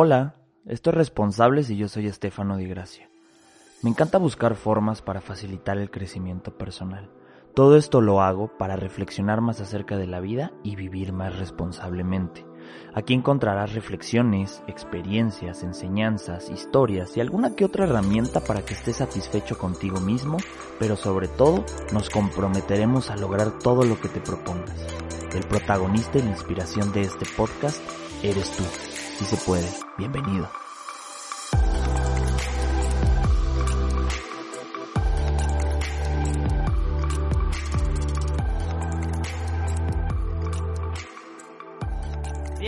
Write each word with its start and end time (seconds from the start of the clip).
Hola, 0.00 0.36
esto 0.64 0.90
es 0.90 0.96
Responsables 0.96 1.70
y 1.70 1.76
yo 1.76 1.88
soy 1.88 2.06
Estefano 2.06 2.56
Di 2.56 2.68
Gracia. 2.68 3.10
Me 3.82 3.90
encanta 3.90 4.18
buscar 4.18 4.54
formas 4.54 5.02
para 5.02 5.20
facilitar 5.20 5.76
el 5.76 5.90
crecimiento 5.90 6.56
personal. 6.56 7.10
Todo 7.52 7.76
esto 7.76 8.00
lo 8.00 8.20
hago 8.20 8.56
para 8.58 8.76
reflexionar 8.76 9.40
más 9.40 9.60
acerca 9.60 9.96
de 9.96 10.06
la 10.06 10.20
vida 10.20 10.52
y 10.62 10.76
vivir 10.76 11.12
más 11.12 11.36
responsablemente. 11.36 12.46
Aquí 12.94 13.12
encontrarás 13.12 13.74
reflexiones, 13.74 14.62
experiencias, 14.68 15.64
enseñanzas, 15.64 16.48
historias 16.48 17.16
y 17.16 17.20
alguna 17.20 17.56
que 17.56 17.64
otra 17.64 17.82
herramienta 17.82 18.38
para 18.38 18.64
que 18.64 18.74
estés 18.74 18.98
satisfecho 18.98 19.58
contigo 19.58 19.98
mismo, 19.98 20.36
pero 20.78 20.94
sobre 20.94 21.26
todo 21.26 21.64
nos 21.92 22.08
comprometeremos 22.08 23.10
a 23.10 23.16
lograr 23.16 23.58
todo 23.58 23.82
lo 23.82 24.00
que 24.00 24.08
te 24.08 24.20
propongas. 24.20 24.78
El 25.34 25.44
protagonista 25.48 26.18
y 26.18 26.22
la 26.22 26.30
inspiración 26.30 26.92
de 26.92 27.00
este 27.00 27.26
podcast 27.36 27.82
eres 28.22 28.52
tú. 28.52 28.62
Si 29.18 29.24
se 29.24 29.36
puede, 29.38 29.68
bienvenido. 29.96 30.48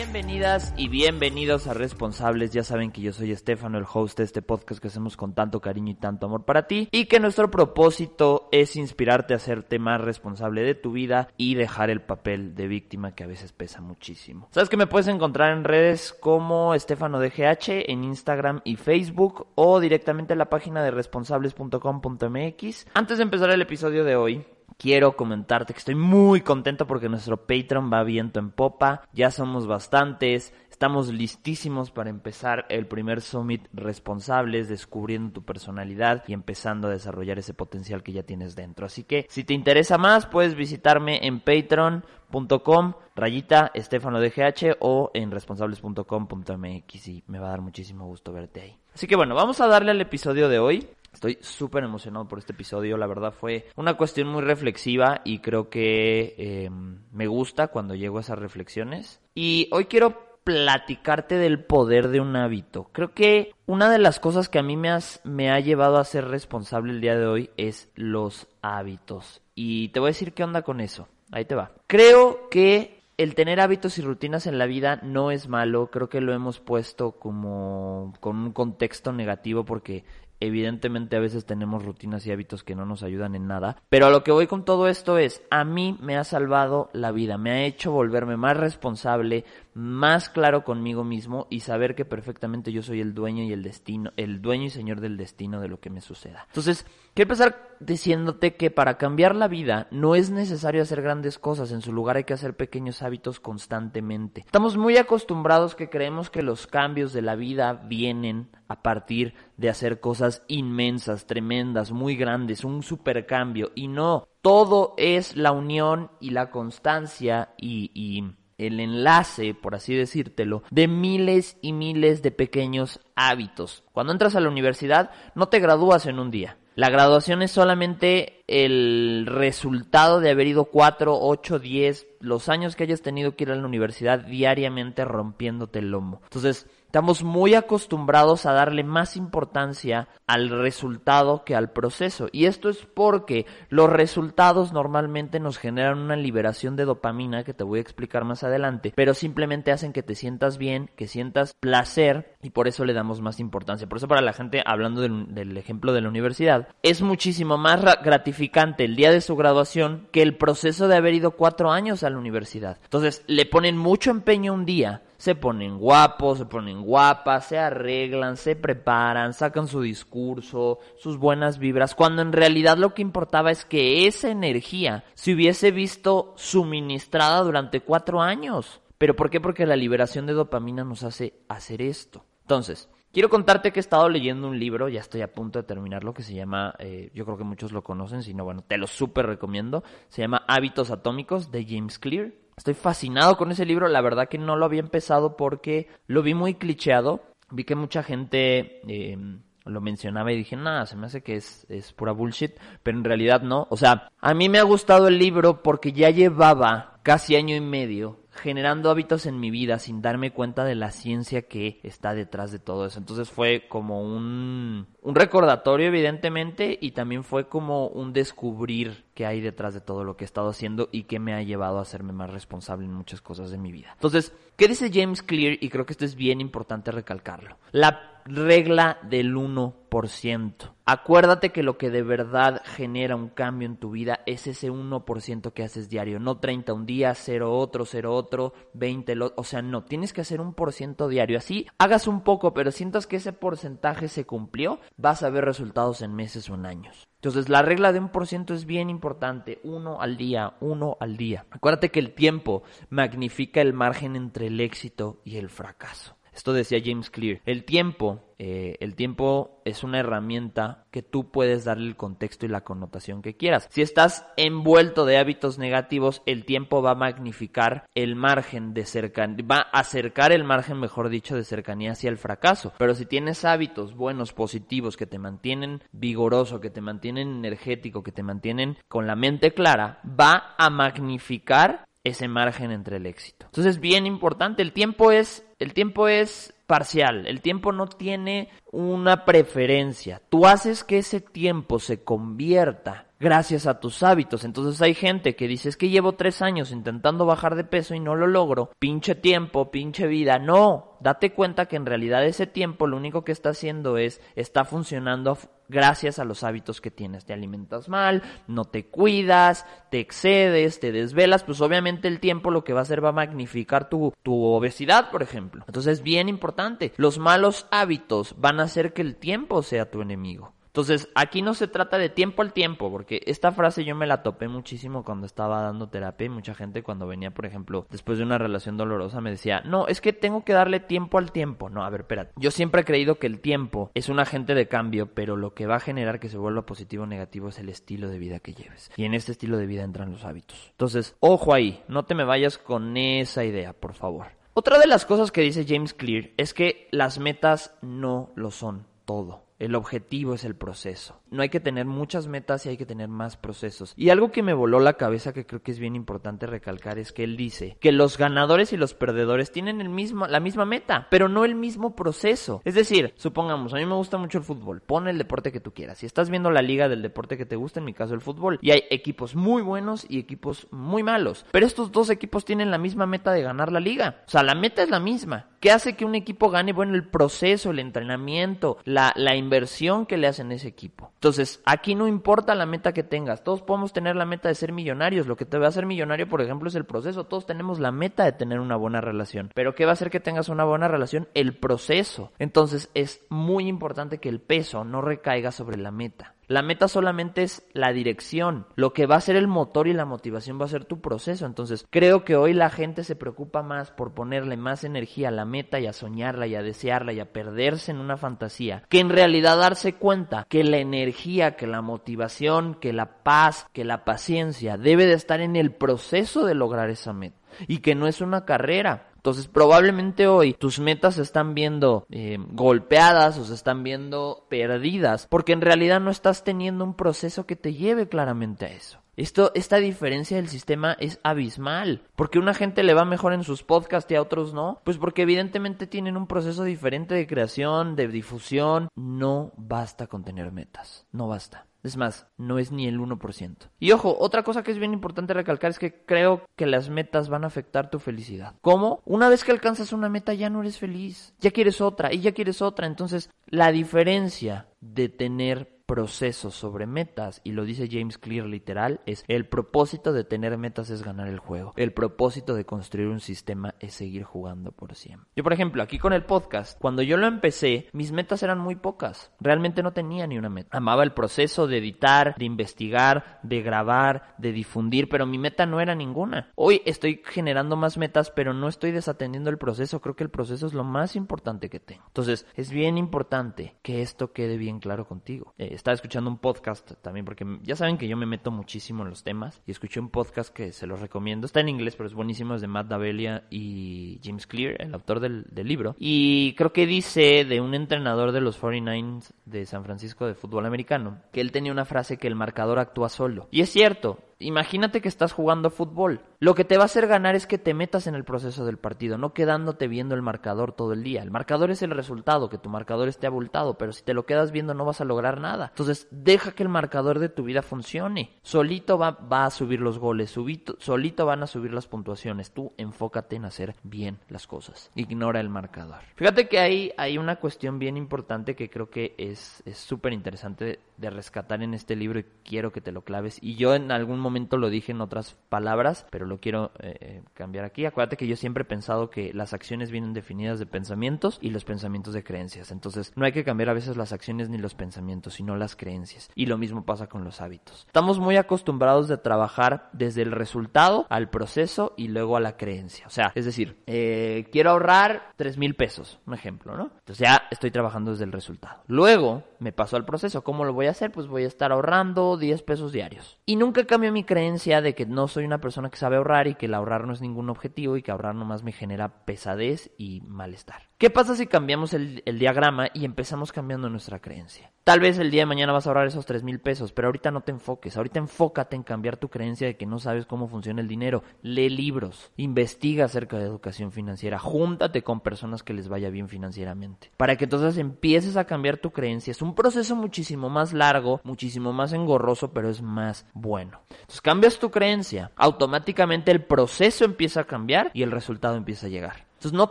Bienvenidas 0.00 0.72
y 0.78 0.88
bienvenidos 0.88 1.66
a 1.66 1.74
Responsables. 1.74 2.52
Ya 2.52 2.64
saben 2.64 2.90
que 2.90 3.02
yo 3.02 3.12
soy 3.12 3.32
Estefano, 3.32 3.76
el 3.76 3.84
host 3.84 4.16
de 4.16 4.24
este 4.24 4.40
podcast 4.40 4.80
que 4.80 4.88
hacemos 4.88 5.14
con 5.14 5.34
tanto 5.34 5.60
cariño 5.60 5.90
y 5.90 5.94
tanto 5.94 6.24
amor 6.24 6.46
para 6.46 6.66
ti. 6.66 6.88
Y 6.90 7.04
que 7.04 7.20
nuestro 7.20 7.50
propósito 7.50 8.48
es 8.50 8.76
inspirarte 8.76 9.34
a 9.34 9.36
hacerte 9.36 9.78
más 9.78 10.00
responsable 10.00 10.62
de 10.62 10.74
tu 10.74 10.92
vida 10.92 11.28
y 11.36 11.54
dejar 11.54 11.90
el 11.90 12.00
papel 12.00 12.54
de 12.54 12.66
víctima 12.66 13.14
que 13.14 13.24
a 13.24 13.26
veces 13.26 13.52
pesa 13.52 13.82
muchísimo. 13.82 14.48
Sabes 14.52 14.70
que 14.70 14.78
me 14.78 14.86
puedes 14.86 15.06
encontrar 15.06 15.52
en 15.52 15.64
redes 15.64 16.14
como 16.18 16.74
Estefano 16.74 17.20
DGH, 17.20 17.90
en 17.90 18.02
Instagram 18.02 18.62
y 18.64 18.76
Facebook 18.76 19.48
o 19.54 19.80
directamente 19.80 20.32
en 20.32 20.38
la 20.38 20.48
página 20.48 20.82
de 20.82 20.92
responsables.com.mx. 20.92 22.86
Antes 22.94 23.18
de 23.18 23.22
empezar 23.22 23.50
el 23.50 23.60
episodio 23.60 24.02
de 24.04 24.16
hoy, 24.16 24.46
quiero 24.80 25.14
comentarte 25.14 25.74
que 25.74 25.78
estoy 25.78 25.94
muy 25.94 26.40
contento 26.40 26.86
porque 26.86 27.10
nuestro 27.10 27.46
Patreon 27.46 27.92
va 27.92 28.02
viento 28.02 28.40
en 28.40 28.50
popa, 28.50 29.02
ya 29.12 29.30
somos 29.30 29.66
bastantes, 29.66 30.54
estamos 30.70 31.12
listísimos 31.12 31.90
para 31.90 32.08
empezar 32.08 32.64
el 32.70 32.86
primer 32.86 33.20
Summit 33.20 33.68
Responsables, 33.74 34.70
descubriendo 34.70 35.34
tu 35.34 35.44
personalidad 35.44 36.24
y 36.26 36.32
empezando 36.32 36.88
a 36.88 36.92
desarrollar 36.92 37.38
ese 37.38 37.52
potencial 37.52 38.02
que 38.02 38.12
ya 38.12 38.22
tienes 38.22 38.56
dentro. 38.56 38.86
Así 38.86 39.04
que 39.04 39.26
si 39.28 39.44
te 39.44 39.52
interesa 39.52 39.98
más, 39.98 40.24
puedes 40.24 40.54
visitarme 40.54 41.26
en 41.26 41.40
patreon.com, 41.40 42.94
rayita 43.14 43.70
Estefano 43.74 44.18
DGH 44.18 44.78
o 44.80 45.10
en 45.12 45.30
responsables.com.mx 45.30 47.08
y 47.08 47.22
me 47.26 47.38
va 47.38 47.48
a 47.48 47.50
dar 47.50 47.60
muchísimo 47.60 48.06
gusto 48.06 48.32
verte 48.32 48.62
ahí. 48.62 48.78
Así 48.94 49.06
que 49.06 49.16
bueno, 49.16 49.34
vamos 49.34 49.60
a 49.60 49.66
darle 49.66 49.90
al 49.90 50.00
episodio 50.00 50.48
de 50.48 50.58
hoy. 50.58 50.88
Estoy 51.12 51.38
súper 51.40 51.84
emocionado 51.84 52.28
por 52.28 52.38
este 52.38 52.52
episodio, 52.52 52.96
la 52.96 53.06
verdad 53.06 53.32
fue 53.32 53.66
una 53.76 53.94
cuestión 53.94 54.28
muy 54.28 54.42
reflexiva 54.42 55.20
y 55.24 55.40
creo 55.40 55.68
que 55.68 56.34
eh, 56.38 56.70
me 57.12 57.26
gusta 57.26 57.68
cuando 57.68 57.94
llego 57.94 58.18
a 58.18 58.22
esas 58.22 58.38
reflexiones. 58.38 59.20
Y 59.34 59.68
hoy 59.72 59.86
quiero 59.86 60.30
platicarte 60.44 61.36
del 61.36 61.64
poder 61.64 62.08
de 62.08 62.20
un 62.20 62.34
hábito. 62.36 62.88
Creo 62.92 63.12
que 63.12 63.52
una 63.66 63.90
de 63.90 63.98
las 63.98 64.20
cosas 64.20 64.48
que 64.48 64.58
a 64.58 64.62
mí 64.62 64.76
me 64.76 65.50
ha 65.50 65.60
llevado 65.60 65.98
a 65.98 66.04
ser 66.04 66.28
responsable 66.28 66.92
el 66.92 67.00
día 67.00 67.16
de 67.16 67.26
hoy 67.26 67.50
es 67.56 67.90
los 67.94 68.48
hábitos. 68.62 69.42
Y 69.54 69.88
te 69.88 70.00
voy 70.00 70.08
a 70.08 70.10
decir 70.10 70.32
qué 70.32 70.44
onda 70.44 70.62
con 70.62 70.80
eso. 70.80 71.08
Ahí 71.32 71.44
te 71.44 71.54
va. 71.54 71.72
Creo 71.86 72.48
que 72.48 73.00
el 73.16 73.34
tener 73.34 73.60
hábitos 73.60 73.98
y 73.98 74.02
rutinas 74.02 74.46
en 74.46 74.58
la 74.58 74.64
vida 74.64 74.98
no 75.02 75.30
es 75.30 75.46
malo, 75.46 75.90
creo 75.90 76.08
que 76.08 76.22
lo 76.22 76.32
hemos 76.32 76.58
puesto 76.58 77.12
como 77.12 78.14
con 78.18 78.38
un 78.38 78.52
contexto 78.52 79.12
negativo 79.12 79.66
porque 79.66 80.04
Evidentemente 80.40 81.16
a 81.16 81.20
veces 81.20 81.44
tenemos 81.44 81.84
rutinas 81.84 82.26
y 82.26 82.32
hábitos 82.32 82.64
que 82.64 82.74
no 82.74 82.86
nos 82.86 83.02
ayudan 83.02 83.34
en 83.34 83.46
nada, 83.46 83.76
pero 83.88 84.06
a 84.06 84.10
lo 84.10 84.24
que 84.24 84.32
voy 84.32 84.46
con 84.46 84.64
todo 84.64 84.88
esto 84.88 85.18
es, 85.18 85.42
a 85.50 85.64
mí 85.64 85.96
me 86.00 86.16
ha 86.16 86.24
salvado 86.24 86.90
la 86.92 87.12
vida, 87.12 87.38
me 87.38 87.50
ha 87.50 87.64
hecho 87.64 87.92
volverme 87.92 88.36
más 88.36 88.56
responsable, 88.56 89.44
más 89.74 90.28
claro 90.30 90.64
conmigo 90.64 91.04
mismo 91.04 91.46
y 91.50 91.60
saber 91.60 91.94
que 91.94 92.04
perfectamente 92.04 92.72
yo 92.72 92.82
soy 92.82 93.00
el 93.00 93.14
dueño 93.14 93.44
y 93.44 93.52
el 93.52 93.62
destino, 93.62 94.12
el 94.16 94.40
dueño 94.40 94.64
y 94.64 94.70
señor 94.70 95.00
del 95.00 95.16
destino 95.16 95.60
de 95.60 95.68
lo 95.68 95.78
que 95.78 95.90
me 95.90 96.00
suceda. 96.00 96.44
Entonces, 96.48 96.86
quiero 97.14 97.28
empezar 97.28 97.69
diciéndote 97.80 98.54
que 98.54 98.70
para 98.70 98.98
cambiar 98.98 99.34
la 99.34 99.48
vida 99.48 99.88
no 99.90 100.14
es 100.14 100.30
necesario 100.30 100.82
hacer 100.82 101.02
grandes 101.02 101.38
cosas, 101.38 101.72
en 101.72 101.80
su 101.80 101.92
lugar 101.92 102.16
hay 102.16 102.24
que 102.24 102.34
hacer 102.34 102.56
pequeños 102.56 103.02
hábitos 103.02 103.40
constantemente. 103.40 104.42
Estamos 104.42 104.76
muy 104.76 104.96
acostumbrados 104.98 105.74
que 105.74 105.90
creemos 105.90 106.30
que 106.30 106.42
los 106.42 106.66
cambios 106.66 107.12
de 107.12 107.22
la 107.22 107.34
vida 107.34 107.72
vienen 107.72 108.50
a 108.68 108.82
partir 108.82 109.34
de 109.56 109.70
hacer 109.70 110.00
cosas 110.00 110.42
inmensas, 110.46 111.26
tremendas, 111.26 111.90
muy 111.90 112.16
grandes, 112.16 112.64
un 112.64 112.82
supercambio. 112.82 113.72
Y 113.74 113.88
no, 113.88 114.28
todo 114.42 114.94
es 114.96 115.36
la 115.36 115.52
unión 115.52 116.10
y 116.20 116.30
la 116.30 116.50
constancia 116.50 117.54
y, 117.56 117.90
y 117.94 118.36
el 118.58 118.78
enlace, 118.78 119.54
por 119.54 119.74
así 119.74 119.94
decírtelo, 119.94 120.62
de 120.70 120.86
miles 120.86 121.56
y 121.62 121.72
miles 121.72 122.22
de 122.22 122.30
pequeños 122.30 123.00
hábitos. 123.16 123.84
Cuando 123.92 124.12
entras 124.12 124.36
a 124.36 124.40
la 124.40 124.50
universidad, 124.50 125.10
no 125.34 125.48
te 125.48 125.60
gradúas 125.60 126.06
en 126.06 126.18
un 126.18 126.30
día. 126.30 126.58
La 126.80 126.88
graduación 126.88 127.42
es 127.42 127.50
solamente 127.50 128.42
el 128.46 129.26
resultado 129.26 130.18
de 130.18 130.30
haber 130.30 130.46
ido 130.46 130.64
4, 130.64 131.14
8, 131.14 131.58
10, 131.58 132.06
los 132.20 132.48
años 132.48 132.74
que 132.74 132.84
hayas 132.84 133.02
tenido 133.02 133.36
que 133.36 133.44
ir 133.44 133.50
a 133.50 133.54
la 133.54 133.66
universidad 133.66 134.20
diariamente 134.20 135.04
rompiéndote 135.04 135.80
el 135.80 135.90
lomo. 135.90 136.22
Entonces, 136.24 136.66
Estamos 136.90 137.22
muy 137.22 137.54
acostumbrados 137.54 138.46
a 138.46 138.52
darle 138.52 138.82
más 138.82 139.16
importancia 139.16 140.08
al 140.26 140.48
resultado 140.48 141.44
que 141.44 141.54
al 141.54 141.70
proceso. 141.70 142.26
Y 142.32 142.46
esto 142.46 142.68
es 142.68 142.78
porque 142.78 143.46
los 143.68 143.88
resultados 143.88 144.72
normalmente 144.72 145.38
nos 145.38 145.56
generan 145.56 146.00
una 146.00 146.16
liberación 146.16 146.74
de 146.74 146.86
dopamina, 146.86 147.44
que 147.44 147.54
te 147.54 147.62
voy 147.62 147.78
a 147.78 147.82
explicar 147.82 148.24
más 148.24 148.42
adelante, 148.42 148.92
pero 148.96 149.14
simplemente 149.14 149.70
hacen 149.70 149.92
que 149.92 150.02
te 150.02 150.16
sientas 150.16 150.58
bien, 150.58 150.90
que 150.96 151.06
sientas 151.06 151.54
placer 151.60 152.34
y 152.42 152.50
por 152.50 152.68
eso 152.68 152.84
le 152.84 152.94
damos 152.94 153.20
más 153.20 153.40
importancia. 153.40 153.88
Por 153.88 153.98
eso 153.98 154.08
para 154.08 154.22
la 154.22 154.32
gente, 154.32 154.62
hablando 154.64 155.00
del, 155.00 155.56
ejemplo 155.56 155.92
de 155.92 156.00
la 156.00 156.08
universidad, 156.08 156.68
es 156.82 157.02
muchísimo 157.02 157.58
más 157.58 157.82
gratificante 158.02 158.84
el 158.84 158.96
día 158.96 159.10
de 159.12 159.20
su 159.20 159.36
graduación 159.36 160.08
que 160.12 160.22
el 160.22 160.36
proceso 160.36 160.88
de 160.88 160.96
haber 160.96 161.14
ido 161.14 161.32
cuatro 161.32 161.70
años 161.70 162.02
a 162.02 162.10
la 162.10 162.18
universidad. 162.18 162.78
Entonces, 162.84 163.24
le 163.26 163.46
ponen 163.46 163.76
mucho 163.76 164.10
empeño 164.10 164.54
un 164.54 164.64
día 164.64 165.02
se 165.20 165.34
ponen 165.34 165.76
guapos, 165.76 166.38
se 166.38 166.46
ponen 166.46 166.80
guapas, 166.80 167.44
se 167.44 167.58
arreglan, 167.58 168.38
se 168.38 168.56
preparan, 168.56 169.34
sacan 169.34 169.68
su 169.68 169.82
discurso, 169.82 170.78
sus 170.96 171.18
buenas 171.18 171.58
vibras, 171.58 171.94
cuando 171.94 172.22
en 172.22 172.32
realidad 172.32 172.78
lo 172.78 172.94
que 172.94 173.02
importaba 173.02 173.50
es 173.50 173.66
que 173.66 174.06
esa 174.06 174.30
energía 174.30 175.04
se 175.12 175.34
hubiese 175.34 175.72
visto 175.72 176.32
suministrada 176.38 177.42
durante 177.42 177.82
cuatro 177.82 178.22
años. 178.22 178.80
¿Pero 178.96 179.14
por 179.14 179.28
qué? 179.28 179.42
Porque 179.42 179.66
la 179.66 179.76
liberación 179.76 180.24
de 180.24 180.32
dopamina 180.32 180.84
nos 180.84 181.02
hace 181.02 181.34
hacer 181.48 181.82
esto. 181.82 182.24
Entonces, 182.50 182.88
Quiero 183.12 183.28
contarte 183.28 183.72
que 183.72 183.80
he 183.80 183.82
estado 183.82 184.08
leyendo 184.08 184.46
un 184.46 184.60
libro, 184.60 184.88
ya 184.88 185.00
estoy 185.00 185.22
a 185.22 185.32
punto 185.32 185.58
de 185.58 185.64
terminarlo, 185.64 186.14
que 186.14 186.22
se 186.22 186.32
llama, 186.32 186.76
eh, 186.78 187.10
yo 187.12 187.24
creo 187.24 187.36
que 187.36 187.42
muchos 187.42 187.72
lo 187.72 187.82
conocen, 187.82 188.22
si 188.22 188.34
no, 188.34 188.44
bueno, 188.44 188.62
te 188.62 188.78
lo 188.78 188.86
súper 188.86 189.26
recomiendo. 189.26 189.82
Se 190.06 190.22
llama 190.22 190.44
Hábitos 190.46 190.92
Atómicos 190.92 191.50
de 191.50 191.66
James 191.68 191.98
Clear. 191.98 192.30
Estoy 192.56 192.74
fascinado 192.74 193.36
con 193.36 193.50
ese 193.50 193.66
libro, 193.66 193.88
la 193.88 194.00
verdad 194.00 194.28
que 194.28 194.38
no 194.38 194.54
lo 194.54 194.64
había 194.64 194.78
empezado 194.78 195.36
porque 195.36 195.88
lo 196.06 196.22
vi 196.22 196.34
muy 196.34 196.54
clicheado. 196.54 197.20
Vi 197.50 197.64
que 197.64 197.74
mucha 197.74 198.04
gente 198.04 198.80
eh, 198.86 199.18
lo 199.64 199.80
mencionaba 199.80 200.30
y 200.30 200.36
dije, 200.36 200.54
nada, 200.54 200.86
se 200.86 200.94
me 200.94 201.06
hace 201.06 201.20
que 201.24 201.34
es, 201.34 201.66
es 201.68 201.92
pura 201.92 202.12
bullshit, 202.12 202.52
pero 202.84 202.96
en 202.96 203.02
realidad 203.02 203.42
no. 203.42 203.66
O 203.70 203.76
sea, 203.76 204.08
a 204.20 204.34
mí 204.34 204.48
me 204.48 204.60
ha 204.60 204.64
gustado 204.64 205.08
el 205.08 205.18
libro 205.18 205.64
porque 205.64 205.90
ya 205.90 206.10
llevaba 206.10 207.00
casi 207.02 207.34
año 207.34 207.56
y 207.56 207.60
medio 207.60 208.20
generando 208.40 208.90
hábitos 208.90 209.26
en 209.26 209.38
mi 209.38 209.50
vida 209.50 209.78
sin 209.78 210.02
darme 210.02 210.32
cuenta 210.32 210.64
de 210.64 210.74
la 210.74 210.90
ciencia 210.90 211.42
que 211.42 211.78
está 211.82 212.14
detrás 212.14 212.50
de 212.50 212.58
todo 212.58 212.86
eso. 212.86 212.98
Entonces 212.98 213.30
fue 213.30 213.68
como 213.68 214.02
un, 214.02 214.88
un 215.02 215.14
recordatorio 215.14 215.86
evidentemente 215.86 216.76
y 216.80 216.92
también 216.92 217.22
fue 217.22 217.48
como 217.48 217.88
un 217.88 218.12
descubrir 218.12 219.04
qué 219.14 219.26
hay 219.26 219.40
detrás 219.40 219.74
de 219.74 219.80
todo 219.80 220.04
lo 220.04 220.16
que 220.16 220.24
he 220.24 220.26
estado 220.26 220.48
haciendo 220.48 220.88
y 220.90 221.04
qué 221.04 221.18
me 221.18 221.34
ha 221.34 221.42
llevado 221.42 221.78
a 221.78 221.82
hacerme 221.82 222.12
más 222.12 222.30
responsable 222.30 222.86
en 222.86 222.94
muchas 222.94 223.20
cosas 223.20 223.50
de 223.50 223.58
mi 223.58 223.70
vida. 223.70 223.90
Entonces, 223.92 224.32
¿qué 224.56 224.66
dice 224.66 224.90
James 224.92 225.22
Clear? 225.22 225.58
Y 225.60 225.68
creo 225.68 225.84
que 225.86 225.92
esto 225.92 226.04
es 226.04 226.14
bien 226.14 226.40
importante 226.40 226.90
recalcarlo. 226.90 227.58
La 227.72 228.19
regla 228.24 228.98
del 229.02 229.34
1%. 229.34 230.74
Acuérdate 230.86 231.50
que 231.50 231.62
lo 231.62 231.78
que 231.78 231.90
de 231.90 232.02
verdad 232.02 232.62
genera 232.64 233.14
un 233.14 233.28
cambio 233.28 233.66
en 233.66 233.76
tu 233.76 233.90
vida 233.90 234.20
es 234.26 234.46
ese 234.46 234.70
1% 234.70 235.52
que 235.52 235.62
haces 235.62 235.88
diario, 235.88 236.18
no 236.18 236.38
30 236.38 236.72
un 236.72 236.86
día, 236.86 237.14
0 237.14 237.56
otro, 237.56 237.84
0 237.84 238.14
otro, 238.14 238.54
20 238.74 239.12
el 239.12 239.22
otro, 239.22 239.40
o 239.40 239.44
sea, 239.44 239.62
no, 239.62 239.84
tienes 239.84 240.12
que 240.12 240.20
hacer 240.20 240.40
un 240.40 240.54
por 240.54 240.72
ciento 240.72 241.08
diario. 241.08 241.38
Así 241.38 241.66
hagas 241.78 242.06
un 242.06 242.22
poco, 242.22 242.54
pero 242.54 242.70
sientas 242.72 243.06
que 243.06 243.16
ese 243.16 243.32
porcentaje 243.32 244.08
se 244.08 244.26
cumplió, 244.26 244.80
vas 244.96 245.22
a 245.22 245.30
ver 245.30 245.44
resultados 245.44 246.02
en 246.02 246.14
meses 246.14 246.48
o 246.50 246.54
en 246.54 246.66
años. 246.66 247.08
Entonces 247.16 247.48
la 247.48 247.62
regla 247.62 247.92
de 247.92 247.98
un 247.98 248.08
por 248.08 248.26
ciento 248.26 248.54
es 248.54 248.64
bien 248.64 248.90
importante, 248.90 249.60
uno 249.62 250.00
al 250.00 250.16
día, 250.16 250.54
uno 250.60 250.96
al 251.00 251.16
día. 251.16 251.46
Acuérdate 251.50 251.90
que 251.90 252.00
el 252.00 252.14
tiempo 252.14 252.62
magnifica 252.88 253.60
el 253.60 253.74
margen 253.74 254.16
entre 254.16 254.46
el 254.46 254.58
éxito 254.60 255.20
y 255.24 255.36
el 255.36 255.50
fracaso. 255.50 256.16
Esto 256.40 256.54
decía 256.54 256.80
James 256.82 257.10
Clear. 257.10 257.42
El 257.44 257.64
tiempo, 257.64 258.22
eh, 258.38 258.78
el 258.80 258.94
tiempo 258.94 259.60
es 259.66 259.84
una 259.84 260.00
herramienta 260.00 260.86
que 260.90 261.02
tú 261.02 261.30
puedes 261.30 261.66
darle 261.66 261.86
el 261.86 261.96
contexto 261.96 262.46
y 262.46 262.48
la 262.48 262.64
connotación 262.64 263.20
que 263.20 263.36
quieras. 263.36 263.68
Si 263.70 263.82
estás 263.82 264.24
envuelto 264.38 265.04
de 265.04 265.18
hábitos 265.18 265.58
negativos, 265.58 266.22
el 266.24 266.46
tiempo 266.46 266.80
va 266.80 266.92
a 266.92 266.94
magnificar 266.94 267.84
el 267.94 268.16
margen 268.16 268.72
de 268.72 268.86
cercanía, 268.86 269.44
va 269.46 269.66
a 269.70 269.80
acercar 269.80 270.32
el 270.32 270.44
margen, 270.44 270.80
mejor 270.80 271.10
dicho, 271.10 271.36
de 271.36 271.44
cercanía 271.44 271.92
hacia 271.92 272.08
el 272.08 272.16
fracaso. 272.16 272.72
Pero 272.78 272.94
si 272.94 273.04
tienes 273.04 273.44
hábitos 273.44 273.94
buenos, 273.94 274.32
positivos, 274.32 274.96
que 274.96 275.04
te 275.04 275.18
mantienen 275.18 275.82
vigoroso, 275.92 276.58
que 276.58 276.70
te 276.70 276.80
mantienen 276.80 277.28
energético, 277.28 278.02
que 278.02 278.12
te 278.12 278.22
mantienen 278.22 278.78
con 278.88 279.06
la 279.06 279.14
mente 279.14 279.52
clara, 279.52 280.00
va 280.06 280.54
a 280.56 280.70
magnificar 280.70 281.84
ese 282.04 282.28
margen 282.28 282.70
entre 282.70 282.96
el 282.96 283.06
éxito. 283.06 283.46
Entonces, 283.46 283.80
bien 283.80 284.06
importante, 284.06 284.62
el 284.62 284.72
tiempo 284.72 285.12
es, 285.12 285.44
el 285.58 285.74
tiempo 285.74 286.08
es 286.08 286.54
parcial, 286.66 287.26
el 287.26 287.40
tiempo 287.40 287.72
no 287.72 287.86
tiene 287.86 288.50
una 288.70 289.24
preferencia. 289.24 290.22
Tú 290.28 290.46
haces 290.46 290.84
que 290.84 290.98
ese 290.98 291.20
tiempo 291.20 291.78
se 291.78 292.02
convierta 292.02 293.09
gracias 293.20 293.66
a 293.66 293.78
tus 293.78 294.02
hábitos. 294.02 294.44
Entonces 294.44 294.80
hay 294.82 294.94
gente 294.94 295.36
que 295.36 295.46
dice, 295.46 295.68
es 295.68 295.76
que 295.76 295.90
llevo 295.90 296.12
tres 296.14 296.42
años 296.42 296.72
intentando 296.72 297.26
bajar 297.26 297.54
de 297.54 297.64
peso 297.64 297.94
y 297.94 298.00
no 298.00 298.16
lo 298.16 298.26
logro. 298.26 298.70
Pinche 298.78 299.14
tiempo, 299.14 299.70
pinche 299.70 300.06
vida. 300.06 300.38
No, 300.38 300.96
date 301.00 301.32
cuenta 301.32 301.66
que 301.66 301.76
en 301.76 301.86
realidad 301.86 302.24
ese 302.24 302.46
tiempo 302.46 302.86
lo 302.86 302.96
único 302.96 303.22
que 303.22 303.32
está 303.32 303.50
haciendo 303.50 303.98
es, 303.98 304.20
está 304.34 304.64
funcionando 304.64 305.38
gracias 305.68 306.18
a 306.18 306.24
los 306.24 306.42
hábitos 306.42 306.80
que 306.80 306.90
tienes. 306.90 307.26
Te 307.26 307.34
alimentas 307.34 307.88
mal, 307.88 308.22
no 308.48 308.64
te 308.64 308.86
cuidas, 308.86 309.66
te 309.90 310.00
excedes, 310.00 310.80
te 310.80 310.90
desvelas, 310.90 311.44
pues 311.44 311.60
obviamente 311.60 312.08
el 312.08 312.20
tiempo 312.20 312.50
lo 312.50 312.64
que 312.64 312.72
va 312.72 312.80
a 312.80 312.82
hacer 312.82 313.04
va 313.04 313.10
a 313.10 313.12
magnificar 313.12 313.88
tu, 313.88 314.12
tu 314.22 314.44
obesidad, 314.44 315.10
por 315.10 315.22
ejemplo. 315.22 315.64
Entonces 315.66 315.98
es 315.98 316.02
bien 316.02 316.28
importante. 316.28 316.92
Los 316.96 317.18
malos 317.18 317.66
hábitos 317.70 318.34
van 318.38 318.60
a 318.60 318.64
hacer 318.64 318.92
que 318.94 319.02
el 319.02 319.16
tiempo 319.16 319.62
sea 319.62 319.90
tu 319.90 320.00
enemigo. 320.00 320.54
Entonces, 320.70 321.08
aquí 321.16 321.42
no 321.42 321.54
se 321.54 321.66
trata 321.66 321.98
de 321.98 322.10
tiempo 322.10 322.42
al 322.42 322.52
tiempo, 322.52 322.92
porque 322.92 323.22
esta 323.26 323.50
frase 323.50 323.84
yo 323.84 323.96
me 323.96 324.06
la 324.06 324.22
topé 324.22 324.46
muchísimo 324.46 325.04
cuando 325.04 325.26
estaba 325.26 325.62
dando 325.62 325.88
terapia 325.88 326.26
y 326.26 326.28
mucha 326.28 326.54
gente 326.54 326.84
cuando 326.84 327.08
venía, 327.08 327.32
por 327.32 327.44
ejemplo, 327.44 327.88
después 327.90 328.18
de 328.18 328.24
una 328.24 328.38
relación 328.38 328.76
dolorosa 328.76 329.20
me 329.20 329.30
decía, 329.30 329.62
no, 329.62 329.88
es 329.88 330.00
que 330.00 330.12
tengo 330.12 330.44
que 330.44 330.52
darle 330.52 330.78
tiempo 330.78 331.18
al 331.18 331.32
tiempo. 331.32 331.70
No, 331.70 331.84
a 331.84 331.90
ver, 331.90 332.02
espérate. 332.02 332.32
Yo 332.36 332.52
siempre 332.52 332.82
he 332.82 332.84
creído 332.84 333.18
que 333.18 333.26
el 333.26 333.40
tiempo 333.40 333.90
es 333.94 334.08
un 334.08 334.20
agente 334.20 334.54
de 334.54 334.68
cambio, 334.68 335.12
pero 335.12 335.36
lo 335.36 335.54
que 335.54 335.66
va 335.66 335.76
a 335.76 335.80
generar 335.80 336.20
que 336.20 336.28
se 336.28 336.38
vuelva 336.38 336.66
positivo 336.66 337.02
o 337.02 337.06
negativo 337.06 337.48
es 337.48 337.58
el 337.58 337.68
estilo 337.68 338.08
de 338.08 338.18
vida 338.18 338.38
que 338.38 338.54
lleves. 338.54 338.92
Y 338.96 339.04
en 339.04 339.14
este 339.14 339.32
estilo 339.32 339.58
de 339.58 339.66
vida 339.66 339.82
entran 339.82 340.12
los 340.12 340.24
hábitos. 340.24 340.68
Entonces, 340.70 341.16
ojo 341.18 341.52
ahí, 341.52 341.82
no 341.88 342.04
te 342.04 342.14
me 342.14 342.24
vayas 342.24 342.58
con 342.58 342.96
esa 342.96 343.44
idea, 343.44 343.72
por 343.72 343.94
favor. 343.94 344.26
Otra 344.54 344.78
de 344.78 344.86
las 344.86 345.06
cosas 345.06 345.32
que 345.32 345.40
dice 345.40 345.64
James 345.66 345.94
Clear 345.94 346.30
es 346.36 346.54
que 346.54 346.88
las 346.90 347.18
metas 347.18 347.74
no 347.82 348.30
lo 348.34 348.50
son 348.50 348.86
todo. 349.04 349.49
El 349.60 349.74
objetivo 349.74 350.32
es 350.32 350.44
el 350.44 350.56
proceso. 350.56 351.20
No 351.30 351.42
hay 351.42 351.50
que 351.50 351.60
tener 351.60 351.84
muchas 351.84 352.26
metas 352.26 352.64
y 352.64 352.70
hay 352.70 352.78
que 352.78 352.86
tener 352.86 353.08
más 353.08 353.36
procesos. 353.36 353.92
Y 353.94 354.08
algo 354.08 354.32
que 354.32 354.42
me 354.42 354.54
voló 354.54 354.80
la 354.80 354.94
cabeza 354.94 355.34
que 355.34 355.44
creo 355.44 355.62
que 355.62 355.70
es 355.70 355.78
bien 355.78 355.94
importante 355.94 356.46
recalcar 356.46 356.98
es 356.98 357.12
que 357.12 357.24
él 357.24 357.36
dice 357.36 357.76
que 357.78 357.92
los 357.92 358.16
ganadores 358.16 358.72
y 358.72 358.78
los 358.78 358.94
perdedores 358.94 359.52
tienen 359.52 359.82
el 359.82 359.90
la 360.30 360.40
misma 360.40 360.64
meta, 360.64 361.08
pero 361.10 361.28
no 361.28 361.44
el 361.44 361.54
mismo 361.54 361.94
proceso. 361.94 362.62
Es 362.64 362.74
decir, 362.74 363.12
supongamos, 363.16 363.74
a 363.74 363.76
mí 363.76 363.84
me 363.84 363.96
gusta 363.96 364.16
mucho 364.16 364.38
el 364.38 364.44
fútbol. 364.44 364.80
Pon 364.80 365.08
el 365.08 365.18
deporte 365.18 365.52
que 365.52 365.60
tú 365.60 365.74
quieras. 365.74 365.98
Si 365.98 366.06
estás 366.06 366.30
viendo 366.30 366.50
la 366.50 366.62
liga 366.62 366.88
del 366.88 367.02
deporte 367.02 367.36
que 367.36 367.44
te 367.44 367.56
gusta, 367.56 367.80
en 367.80 367.84
mi 367.84 367.92
caso 367.92 368.14
el 368.14 368.22
fútbol, 368.22 368.58
y 368.62 368.70
hay 368.70 368.84
equipos 368.88 369.36
muy 369.36 369.60
buenos 369.60 370.06
y 370.08 370.18
equipos 370.18 370.68
muy 370.70 371.02
malos. 371.02 371.44
Pero 371.50 371.66
estos 371.66 371.92
dos 371.92 372.08
equipos 372.08 372.46
tienen 372.46 372.70
la 372.70 372.78
misma 372.78 373.04
meta 373.04 373.30
de 373.32 373.42
ganar 373.42 373.70
la 373.70 373.80
liga. 373.80 374.22
O 374.26 374.30
sea, 374.30 374.42
la 374.42 374.54
meta 374.54 374.82
es 374.82 374.88
la 374.88 375.00
misma. 375.00 375.50
¿Qué 375.60 375.70
hace 375.70 375.94
que 375.94 376.06
un 376.06 376.14
equipo 376.14 376.48
gane? 376.48 376.72
Bueno, 376.72 376.94
el 376.94 377.06
proceso, 377.06 377.70
el 377.70 377.80
entrenamiento, 377.80 378.78
la, 378.84 379.12
la 379.14 379.34
inversión 379.50 380.06
que 380.06 380.16
le 380.16 380.28
hacen 380.28 380.52
ese 380.52 380.68
equipo. 380.68 381.10
Entonces, 381.14 381.60
aquí 381.64 381.96
no 381.96 382.06
importa 382.06 382.54
la 382.54 382.66
meta 382.66 382.92
que 382.92 383.02
tengas. 383.02 383.42
Todos 383.42 383.62
podemos 383.62 383.92
tener 383.92 384.14
la 384.14 384.24
meta 384.24 384.48
de 384.48 384.54
ser 384.54 384.72
millonarios. 384.72 385.26
Lo 385.26 385.36
que 385.36 385.44
te 385.44 385.58
va 385.58 385.66
a 385.66 385.70
hacer 385.70 385.86
millonario, 385.86 386.28
por 386.28 386.40
ejemplo, 386.40 386.68
es 386.68 386.76
el 386.76 386.84
proceso. 386.84 387.24
Todos 387.24 387.46
tenemos 387.46 387.80
la 387.80 387.90
meta 387.90 388.24
de 388.24 388.30
tener 388.30 388.60
una 388.60 388.76
buena 388.76 389.00
relación. 389.00 389.50
Pero 389.52 389.74
¿qué 389.74 389.86
va 389.86 389.90
a 389.90 389.94
hacer 389.94 390.10
que 390.10 390.20
tengas 390.20 390.48
una 390.48 390.64
buena 390.64 390.86
relación? 390.86 391.28
El 391.34 391.56
proceso. 391.56 392.30
Entonces, 392.38 392.90
es 392.94 393.26
muy 393.28 393.66
importante 393.66 394.18
que 394.18 394.28
el 394.28 394.40
peso 394.40 394.84
no 394.84 395.02
recaiga 395.02 395.50
sobre 395.50 395.78
la 395.78 395.90
meta. 395.90 396.36
La 396.50 396.62
meta 396.62 396.88
solamente 396.88 397.44
es 397.44 397.62
la 397.74 397.92
dirección. 397.92 398.66
Lo 398.74 398.92
que 398.92 399.06
va 399.06 399.14
a 399.14 399.20
ser 399.20 399.36
el 399.36 399.46
motor 399.46 399.86
y 399.86 399.92
la 399.92 400.04
motivación 400.04 400.60
va 400.60 400.64
a 400.64 400.68
ser 400.68 400.84
tu 400.84 401.00
proceso. 401.00 401.46
Entonces, 401.46 401.86
creo 401.90 402.24
que 402.24 402.34
hoy 402.34 402.54
la 402.54 402.70
gente 402.70 403.04
se 403.04 403.14
preocupa 403.14 403.62
más 403.62 403.92
por 403.92 404.14
ponerle 404.14 404.56
más 404.56 404.82
energía 404.82 405.28
a 405.28 405.30
la 405.30 405.44
meta 405.44 405.78
y 405.78 405.86
a 405.86 405.92
soñarla 405.92 406.48
y 406.48 406.56
a 406.56 406.62
desearla 406.62 407.12
y 407.12 407.20
a 407.20 407.32
perderse 407.32 407.92
en 407.92 407.98
una 407.98 408.16
fantasía, 408.16 408.82
que 408.88 408.98
en 408.98 409.10
realidad 409.10 409.58
darse 409.58 409.94
cuenta 409.94 410.44
que 410.48 410.64
la 410.64 410.78
energía, 410.78 411.54
que 411.54 411.68
la 411.68 411.82
motivación, 411.82 412.74
que 412.74 412.92
la 412.92 413.22
paz, 413.22 413.68
que 413.72 413.84
la 413.84 414.04
paciencia 414.04 414.76
debe 414.76 415.06
de 415.06 415.14
estar 415.14 415.40
en 415.40 415.54
el 415.54 415.70
proceso 415.70 416.44
de 416.44 416.56
lograr 416.56 416.90
esa 416.90 417.12
meta 417.12 417.38
y 417.68 417.78
que 417.78 417.94
no 417.94 418.08
es 418.08 418.20
una 418.20 418.44
carrera. 418.44 419.09
Entonces 419.20 419.48
probablemente 419.48 420.26
hoy 420.26 420.54
tus 420.54 420.78
metas 420.78 421.16
se 421.16 421.22
están 421.22 421.54
viendo 421.54 422.06
eh, 422.10 422.38
golpeadas 422.52 423.36
o 423.36 423.44
se 423.44 423.52
están 423.52 423.82
viendo 423.82 424.46
perdidas 424.48 425.26
porque 425.28 425.52
en 425.52 425.60
realidad 425.60 426.00
no 426.00 426.10
estás 426.10 426.42
teniendo 426.42 426.84
un 426.84 426.94
proceso 426.94 427.44
que 427.44 427.54
te 427.54 427.74
lleve 427.74 428.08
claramente 428.08 428.64
a 428.64 428.70
eso. 428.70 428.98
Esto, 429.16 429.52
esta 429.54 429.76
diferencia 429.76 430.38
del 430.38 430.48
sistema 430.48 430.96
es 430.98 431.20
abismal. 431.22 432.04
¿Por 432.16 432.30
qué 432.30 432.38
una 432.38 432.54
gente 432.54 432.82
le 432.82 432.94
va 432.94 433.04
mejor 433.04 433.34
en 433.34 433.44
sus 433.44 433.62
podcasts 433.62 434.10
y 434.10 434.14
a 434.14 434.22
otros 434.22 434.54
no? 434.54 434.80
Pues 434.84 434.96
porque 434.96 435.22
evidentemente 435.22 435.86
tienen 435.86 436.16
un 436.16 436.26
proceso 436.26 436.64
diferente 436.64 437.14
de 437.14 437.26
creación, 437.26 437.96
de 437.96 438.08
difusión. 438.08 438.88
No 438.94 439.52
basta 439.58 440.06
con 440.06 440.24
tener 440.24 440.50
metas. 440.52 441.06
No 441.12 441.28
basta. 441.28 441.66
Es 441.82 441.96
más, 441.96 442.26
no 442.36 442.58
es 442.58 442.72
ni 442.72 442.86
el 442.86 442.98
1%. 442.98 443.56
Y 443.78 443.92
ojo, 443.92 444.16
otra 444.18 444.42
cosa 444.42 444.62
que 444.62 444.70
es 444.70 444.78
bien 444.78 444.92
importante 444.92 445.34
recalcar 445.34 445.70
es 445.70 445.78
que 445.78 446.04
creo 446.04 446.42
que 446.56 446.66
las 446.66 446.90
metas 446.90 447.28
van 447.28 447.44
a 447.44 447.46
afectar 447.46 447.90
tu 447.90 447.98
felicidad. 447.98 448.54
¿Cómo? 448.60 449.02
Una 449.04 449.28
vez 449.28 449.44
que 449.44 449.52
alcanzas 449.52 449.92
una 449.92 450.08
meta 450.08 450.34
ya 450.34 450.50
no 450.50 450.60
eres 450.60 450.78
feliz, 450.78 451.34
ya 451.40 451.50
quieres 451.50 451.80
otra 451.80 452.12
y 452.12 452.20
ya 452.20 452.32
quieres 452.32 452.60
otra. 452.60 452.86
Entonces, 452.86 453.30
la 453.46 453.72
diferencia 453.72 454.68
de 454.80 455.08
tener 455.08 455.79
procesos 455.90 456.54
sobre 456.54 456.86
metas 456.86 457.40
y 457.42 457.50
lo 457.50 457.64
dice 457.64 457.88
James 457.90 458.16
Clear 458.16 458.46
literal 458.46 459.00
es 459.06 459.24
el 459.26 459.46
propósito 459.46 460.12
de 460.12 460.22
tener 460.22 460.56
metas 460.56 460.88
es 460.88 461.02
ganar 461.02 461.26
el 461.26 461.40
juego 461.40 461.72
el 461.74 461.92
propósito 461.92 462.54
de 462.54 462.64
construir 462.64 463.08
un 463.08 463.18
sistema 463.18 463.74
es 463.80 463.94
seguir 463.94 464.22
jugando 464.22 464.70
por 464.70 464.94
siempre. 464.94 465.28
Yo 465.34 465.42
por 465.42 465.52
ejemplo 465.52 465.82
aquí 465.82 465.98
con 465.98 466.12
el 466.12 466.24
podcast 466.24 466.78
cuando 466.78 467.02
yo 467.02 467.16
lo 467.16 467.26
empecé 467.26 467.88
mis 467.92 468.12
metas 468.12 468.44
eran 468.44 468.60
muy 468.60 468.76
pocas 468.76 469.32
realmente 469.40 469.82
no 469.82 469.92
tenía 469.92 470.28
ni 470.28 470.38
una 470.38 470.48
meta. 470.48 470.76
Amaba 470.76 471.02
el 471.02 471.12
proceso 471.12 471.66
de 471.66 471.78
editar 471.78 472.36
de 472.38 472.44
investigar 472.44 473.40
de 473.42 473.60
grabar 473.60 474.36
de 474.38 474.52
difundir 474.52 475.08
pero 475.08 475.26
mi 475.26 475.38
meta 475.38 475.66
no 475.66 475.80
era 475.80 475.96
ninguna. 475.96 476.52
Hoy 476.54 476.82
estoy 476.84 477.20
generando 477.24 477.74
más 477.74 477.98
metas 477.98 478.30
pero 478.30 478.54
no 478.54 478.68
estoy 478.68 478.92
desatendiendo 478.92 479.50
el 479.50 479.58
proceso 479.58 480.00
creo 480.00 480.14
que 480.14 480.22
el 480.22 480.30
proceso 480.30 480.68
es 480.68 480.72
lo 480.72 480.84
más 480.84 481.16
importante 481.16 481.68
que 481.68 481.80
tengo. 481.80 482.04
Entonces 482.06 482.46
es 482.54 482.70
bien 482.70 482.96
importante 482.96 483.74
que 483.82 484.02
esto 484.02 484.32
quede 484.32 484.56
bien 484.56 484.78
claro 484.78 485.08
contigo. 485.08 485.52
Eh, 485.58 485.79
estaba 485.80 485.94
escuchando 485.94 486.30
un 486.30 486.38
podcast 486.38 486.92
también, 487.00 487.24
porque 487.24 487.46
ya 487.62 487.74
saben 487.74 487.96
que 487.96 488.06
yo 488.06 488.16
me 488.16 488.26
meto 488.26 488.50
muchísimo 488.50 489.02
en 489.02 489.10
los 489.10 489.24
temas, 489.24 489.62
y 489.66 489.70
escuché 489.70 489.98
un 489.98 490.10
podcast 490.10 490.52
que 490.54 490.72
se 490.72 490.86
los 490.86 491.00
recomiendo. 491.00 491.46
Está 491.46 491.60
en 491.60 491.70
inglés, 491.70 491.96
pero 491.96 492.06
es 492.06 492.14
buenísimo, 492.14 492.54
es 492.54 492.60
de 492.60 492.68
Matt 492.68 492.88
Davelia 492.88 493.44
y 493.50 494.20
James 494.22 494.46
Clear, 494.46 494.76
el 494.78 494.92
autor 494.94 495.20
del, 495.20 495.44
del 495.50 495.66
libro. 495.66 495.96
Y 495.98 496.54
creo 496.54 496.72
que 496.72 496.86
dice 496.86 497.44
de 497.44 497.60
un 497.60 497.74
entrenador 497.74 498.32
de 498.32 498.42
los 498.42 498.60
49ers 498.60 499.32
de 499.46 499.64
San 499.64 499.84
Francisco 499.84 500.26
de 500.26 500.34
fútbol 500.34 500.66
americano, 500.66 501.22
que 501.32 501.40
él 501.40 501.50
tenía 501.50 501.72
una 501.72 501.86
frase 501.86 502.18
que 502.18 502.28
el 502.28 502.34
marcador 502.34 502.78
actúa 502.78 503.08
solo. 503.08 503.48
Y 503.50 503.62
es 503.62 503.70
cierto, 503.70 504.18
Imagínate 504.40 505.02
que 505.02 505.08
estás 505.08 505.32
jugando 505.32 505.68
fútbol. 505.68 506.22
Lo 506.38 506.54
que 506.54 506.64
te 506.64 506.78
va 506.78 506.84
a 506.84 506.86
hacer 506.86 507.06
ganar 507.06 507.34
es 507.34 507.46
que 507.46 507.58
te 507.58 507.74
metas 507.74 508.06
en 508.06 508.14
el 508.14 508.24
proceso 508.24 508.64
del 508.64 508.78
partido, 508.78 509.18
no 509.18 509.34
quedándote 509.34 509.86
viendo 509.86 510.14
el 510.14 510.22
marcador 510.22 510.72
todo 510.72 510.94
el 510.94 511.02
día. 511.02 511.22
El 511.22 511.30
marcador 511.30 511.70
es 511.70 511.82
el 511.82 511.90
resultado, 511.90 512.48
que 512.48 512.56
tu 512.56 512.70
marcador 512.70 513.08
esté 513.08 513.26
abultado, 513.26 513.76
pero 513.76 513.92
si 513.92 514.02
te 514.02 514.14
lo 514.14 514.24
quedas 514.24 514.50
viendo 514.50 514.72
no 514.72 514.86
vas 514.86 515.02
a 515.02 515.04
lograr 515.04 515.40
nada. 515.40 515.66
Entonces, 515.68 516.08
deja 516.10 516.52
que 516.52 516.62
el 516.62 516.70
marcador 516.70 517.18
de 517.18 517.28
tu 517.28 517.44
vida 517.44 517.60
funcione. 517.60 518.38
Solito 518.42 518.96
va, 518.96 519.10
va 519.10 519.44
a 519.44 519.50
subir 519.50 519.80
los 519.80 519.98
goles, 519.98 520.34
solito 520.78 521.26
van 521.26 521.42
a 521.42 521.46
subir 521.46 521.74
las 521.74 521.86
puntuaciones. 521.86 522.52
Tú 522.52 522.72
enfócate 522.78 523.36
en 523.36 523.44
hacer 523.44 523.76
bien 523.82 524.20
las 524.30 524.46
cosas. 524.46 524.90
Ignora 524.94 525.40
el 525.40 525.50
marcador. 525.50 525.98
Fíjate 526.16 526.48
que 526.48 526.58
ahí 526.58 526.92
hay 526.96 527.18
una 527.18 527.36
cuestión 527.36 527.78
bien 527.78 527.98
importante 527.98 528.56
que 528.56 528.70
creo 528.70 528.88
que 528.88 529.14
es 529.18 529.62
súper 529.74 530.14
interesante 530.14 530.80
de 531.00 531.10
rescatar 531.10 531.62
en 531.62 531.74
este 531.74 531.96
libro 531.96 532.18
y 532.18 532.26
quiero 532.44 532.72
que 532.72 532.80
te 532.80 532.92
lo 532.92 533.02
claves. 533.02 533.38
Y 533.40 533.56
yo 533.56 533.74
en 533.74 533.90
algún 533.90 534.20
momento 534.20 534.56
lo 534.56 534.70
dije 534.70 534.92
en 534.92 535.00
otras 535.00 535.36
palabras, 535.48 536.06
pero 536.10 536.26
lo 536.26 536.40
quiero 536.40 536.72
eh, 536.78 536.96
eh, 537.00 537.22
cambiar 537.34 537.64
aquí. 537.64 537.86
Acuérdate 537.86 538.16
que 538.16 538.26
yo 538.26 538.36
siempre 538.36 538.62
he 538.62 538.66
pensado 538.66 539.10
que 539.10 539.32
las 539.32 539.54
acciones 539.54 539.90
vienen 539.90 540.12
definidas 540.12 540.58
de 540.58 540.66
pensamientos 540.66 541.38
y 541.40 541.50
los 541.50 541.64
pensamientos 541.64 542.14
de 542.14 542.22
creencias. 542.22 542.70
Entonces, 542.70 543.12
no 543.16 543.24
hay 543.24 543.32
que 543.32 543.44
cambiar 543.44 543.70
a 543.70 543.74
veces 543.74 543.96
las 543.96 544.12
acciones 544.12 544.48
ni 544.48 544.58
los 544.58 544.74
pensamientos, 544.74 545.34
sino 545.34 545.56
las 545.56 545.76
creencias. 545.76 546.30
Y 546.34 546.46
lo 546.46 546.58
mismo 546.58 546.84
pasa 546.84 547.08
con 547.08 547.24
los 547.24 547.40
hábitos. 547.40 547.84
Estamos 547.86 548.18
muy 548.18 548.36
acostumbrados 548.36 549.08
de 549.08 549.16
trabajar 549.16 549.88
desde 549.92 550.22
el 550.22 550.32
resultado 550.32 551.06
al 551.08 551.30
proceso 551.30 551.94
y 551.96 552.08
luego 552.08 552.36
a 552.36 552.40
la 552.40 552.56
creencia. 552.56 553.06
O 553.06 553.10
sea, 553.10 553.32
es 553.34 553.44
decir, 553.44 553.82
eh, 553.86 554.46
quiero 554.52 554.70
ahorrar 554.70 555.32
3 555.36 555.56
mil 555.58 555.74
pesos, 555.74 556.20
un 556.26 556.34
ejemplo, 556.34 556.76
¿no? 556.76 556.90
Entonces 556.98 557.18
ya 557.18 557.42
estoy 557.50 557.70
trabajando 557.70 558.10
desde 558.10 558.24
el 558.24 558.32
resultado. 558.32 558.82
Luego 558.86 559.44
me 559.58 559.72
paso 559.72 559.96
al 559.96 560.04
proceso. 560.04 560.42
¿Cómo 560.42 560.64
lo 560.64 560.72
voy 560.72 560.86
a 560.86 560.89
hacer? 560.90 561.12
Pues 561.12 561.26
voy 561.26 561.44
a 561.44 561.48
estar 561.48 561.72
ahorrando 561.72 562.36
10 562.36 562.62
pesos 562.62 562.92
diarios. 562.92 563.38
Y 563.46 563.56
nunca 563.56 563.86
cambio 563.86 564.12
mi 564.12 564.24
creencia 564.24 564.80
de 564.80 564.94
que 564.94 565.06
no 565.06 565.28
soy 565.28 565.44
una 565.44 565.60
persona 565.60 565.90
que 565.90 565.96
sabe 565.96 566.16
ahorrar 566.16 566.46
y 566.46 566.54
que 566.54 566.66
el 566.66 566.74
ahorrar 566.74 567.06
no 567.06 567.12
es 567.12 567.20
ningún 567.20 567.50
objetivo 567.50 567.96
y 567.96 568.02
que 568.02 568.10
ahorrar 568.10 568.34
nomás 568.34 568.62
me 568.62 568.72
genera 568.72 569.24
pesadez 569.24 569.90
y 569.98 570.20
malestar. 570.22 570.88
¿Qué 570.98 571.08
pasa 571.10 571.34
si 571.34 571.46
cambiamos 571.46 571.94
el, 571.94 572.22
diagrama 572.38 572.88
y 572.92 573.04
empezamos 573.04 573.52
cambiando 573.52 573.88
nuestra 573.88 574.20
creencia? 574.20 574.70
Tal 574.90 574.98
vez 574.98 575.20
el 575.20 575.30
día 575.30 575.42
de 575.42 575.46
mañana 575.46 575.72
vas 575.72 575.86
a 575.86 575.90
ahorrar 575.90 576.08
esos 576.08 576.26
3 576.26 576.42
mil 576.42 576.58
pesos, 576.58 576.90
pero 576.90 577.06
ahorita 577.06 577.30
no 577.30 577.42
te 577.42 577.52
enfoques. 577.52 577.96
Ahorita 577.96 578.18
enfócate 578.18 578.74
en 578.74 578.82
cambiar 578.82 579.18
tu 579.18 579.28
creencia 579.28 579.68
de 579.68 579.76
que 579.76 579.86
no 579.86 580.00
sabes 580.00 580.26
cómo 580.26 580.48
funciona 580.48 580.80
el 580.80 580.88
dinero. 580.88 581.22
Lee 581.42 581.70
libros, 581.70 582.32
investiga 582.36 583.04
acerca 583.04 583.38
de 583.38 583.44
educación 583.44 583.92
financiera, 583.92 584.40
júntate 584.40 585.02
con 585.02 585.20
personas 585.20 585.62
que 585.62 585.74
les 585.74 585.86
vaya 585.86 586.10
bien 586.10 586.28
financieramente. 586.28 587.12
Para 587.16 587.36
que 587.36 587.44
entonces 587.44 587.78
empieces 587.78 588.36
a 588.36 588.46
cambiar 588.46 588.78
tu 588.78 588.90
creencia. 588.90 589.30
Es 589.30 589.42
un 589.42 589.54
proceso 589.54 589.94
muchísimo 589.94 590.48
más 590.48 590.72
largo, 590.72 591.20
muchísimo 591.22 591.72
más 591.72 591.92
engorroso, 591.92 592.52
pero 592.52 592.68
es 592.68 592.82
más 592.82 593.26
bueno. 593.32 593.82
Entonces 593.90 594.20
cambias 594.20 594.58
tu 594.58 594.72
creencia, 594.72 595.30
automáticamente 595.36 596.32
el 596.32 596.42
proceso 596.42 597.04
empieza 597.04 597.42
a 597.42 597.46
cambiar 597.46 597.92
y 597.94 598.02
el 598.02 598.10
resultado 598.10 598.56
empieza 598.56 598.86
a 598.88 598.90
llegar. 598.90 599.29
Entonces 599.40 599.56
no 599.56 599.70